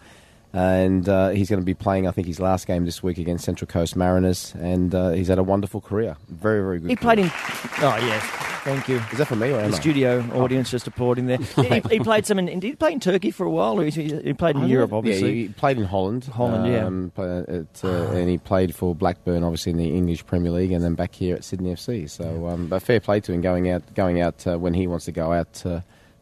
And 0.53 1.07
uh, 1.07 1.29
he's 1.29 1.49
going 1.49 1.61
to 1.61 1.65
be 1.65 1.73
playing, 1.73 2.07
I 2.07 2.11
think, 2.11 2.27
his 2.27 2.39
last 2.39 2.67
game 2.67 2.85
this 2.85 3.01
week 3.01 3.17
against 3.17 3.45
Central 3.45 3.67
Coast 3.67 3.95
Mariners. 3.95 4.53
And 4.59 4.93
uh, 4.93 5.11
he's 5.11 5.29
had 5.29 5.37
a 5.39 5.43
wonderful 5.43 5.79
career. 5.79 6.17
Very, 6.27 6.61
very 6.61 6.79
good. 6.79 6.89
He 6.89 6.95
played 6.97 7.19
in. 7.19 7.25
Oh, 7.27 7.97
yes. 8.01 8.23
Thank 8.63 8.87
you. 8.89 8.97
Is 9.11 9.17
that 9.17 9.27
for 9.27 9.35
me 9.35 9.49
or 9.49 9.57
The 9.57 9.63
Emma? 9.63 9.75
studio 9.75 10.19
audience 10.35 10.69
just 10.69 10.85
applauding 10.87 11.25
there. 11.25 11.37
he, 11.55 11.79
he 11.89 11.99
played 11.99 12.25
some 12.25 12.37
in. 12.37 12.45
Did 12.45 12.63
he 12.63 12.75
play 12.75 12.91
in 12.91 12.99
Turkey 12.99 13.31
for 13.31 13.45
a 13.45 13.49
while? 13.49 13.79
Or 13.79 13.85
he, 13.85 13.91
he 13.91 14.33
played 14.33 14.55
in 14.55 14.67
Europe, 14.67 14.93
obviously. 14.93 15.29
Yeah, 15.29 15.47
he 15.47 15.53
played 15.53 15.77
in 15.77 15.85
Holland. 15.85 16.25
Holland, 16.25 16.67
yeah. 16.71 16.85
um, 16.85 17.11
play- 17.15 17.45
at, 17.47 17.83
uh, 17.83 18.11
and 18.11 18.29
he 18.29 18.37
played 18.37 18.75
for 18.75 18.93
Blackburn, 18.93 19.43
obviously 19.43 19.71
in 19.71 19.77
the 19.77 19.89
English 19.89 20.25
Premier 20.25 20.51
League, 20.51 20.73
and 20.73 20.83
then 20.83 20.95
back 20.95 21.15
here 21.15 21.35
at 21.35 21.43
Sydney 21.43 21.73
FC. 21.73 22.07
So, 22.09 22.47
um, 22.49 22.67
but 22.67 22.83
fair 22.83 22.99
play 22.99 23.19
to 23.21 23.31
him 23.31 23.41
going 23.41 23.69
out, 23.69 23.95
going 23.95 24.21
out 24.21 24.45
uh, 24.45 24.57
when 24.59 24.73
he 24.73 24.85
wants 24.85 25.05
to 25.05 25.11
go 25.11 25.31
out. 25.31 25.65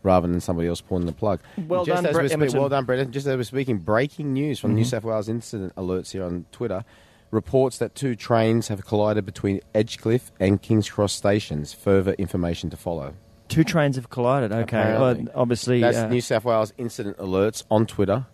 Rather 0.03 0.27
than 0.27 0.39
somebody 0.39 0.67
else 0.69 0.79
pulling 0.81 1.05
the 1.05 1.11
plug. 1.11 1.41
Well 1.67 1.83
Just 1.83 2.03
done, 2.03 2.05
as 2.05 2.13
Brett 2.15 2.39
we're 2.39 2.49
spe- 2.49 2.55
Well 2.57 2.69
done, 2.69 2.85
Brendan. 2.85 3.11
Just 3.11 3.27
as 3.27 3.35
we're 3.35 3.43
speaking, 3.43 3.77
breaking 3.79 4.31
news 4.33 4.57
from 4.59 4.73
New 4.75 4.85
South 4.85 5.03
Wales 5.03 5.27
Incident 5.27 5.75
Alerts 5.75 6.11
here 6.11 6.23
on 6.23 6.45
Twitter 6.51 6.85
reports 7.31 7.77
that 7.79 7.93
two 7.95 8.15
trains 8.15 8.69
have 8.69 8.85
collided 8.85 9.25
between 9.25 9.59
Edgecliff 9.75 10.31
and 10.39 10.61
Kings 10.61 10.89
Cross 10.89 11.13
stations. 11.13 11.73
Further 11.73 12.13
information 12.13 12.69
to 12.69 12.77
follow. 12.77 13.13
Two 13.49 13.63
trains 13.63 13.97
have 13.97 14.09
collided. 14.09 14.51
Okay. 14.51 14.61
Apparently. 14.79 15.25
Well, 15.25 15.33
obviously. 15.35 15.81
That's 15.81 15.97
uh, 15.97 16.07
New 16.07 16.21
South 16.21 16.45
Wales 16.45 16.71
Incident 16.77 17.17
Alerts 17.17 17.63
on 17.69 17.85
Twitter. 17.85 18.25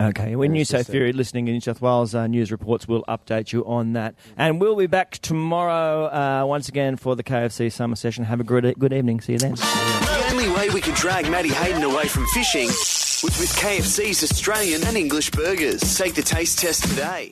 Okay, 0.00 0.34
when 0.34 0.46
And 0.46 0.54
New 0.54 0.60
it's 0.62 0.70
South 0.70 0.80
just 0.80 0.88
a- 0.88 0.92
Fury 0.92 1.12
listening 1.12 1.46
in 1.48 1.54
New 1.54 1.60
South 1.60 1.82
Wales 1.82 2.14
uh, 2.14 2.26
news 2.26 2.50
reports 2.50 2.88
will 2.88 3.04
update 3.04 3.52
you 3.52 3.66
on 3.66 3.92
that. 3.92 4.14
And 4.38 4.58
we'll 4.58 4.74
be 4.76 4.86
back 4.86 5.18
tomorrow 5.18 6.06
uh, 6.06 6.46
once 6.46 6.70
again 6.70 6.96
for 6.96 7.14
the 7.14 7.22
KFC 7.22 7.70
summer 7.70 7.96
session. 7.96 8.24
Have 8.24 8.40
a 8.40 8.44
good, 8.44 8.74
good 8.78 8.94
evening. 8.94 9.20
See 9.20 9.34
you 9.34 9.38
then. 9.38 9.56
Way 10.60 10.68
we 10.68 10.82
could 10.82 10.94
drag 10.94 11.30
Matty 11.30 11.48
Hayden 11.48 11.84
away 11.84 12.06
from 12.06 12.26
fishing 12.34 12.66
was 12.66 13.38
with 13.38 13.50
KFC's 13.56 14.22
Australian 14.22 14.84
and 14.84 14.94
English 14.94 15.30
burgers. 15.30 15.96
Take 15.96 16.14
the 16.14 16.20
taste 16.20 16.58
test 16.58 16.84
today. 16.84 17.28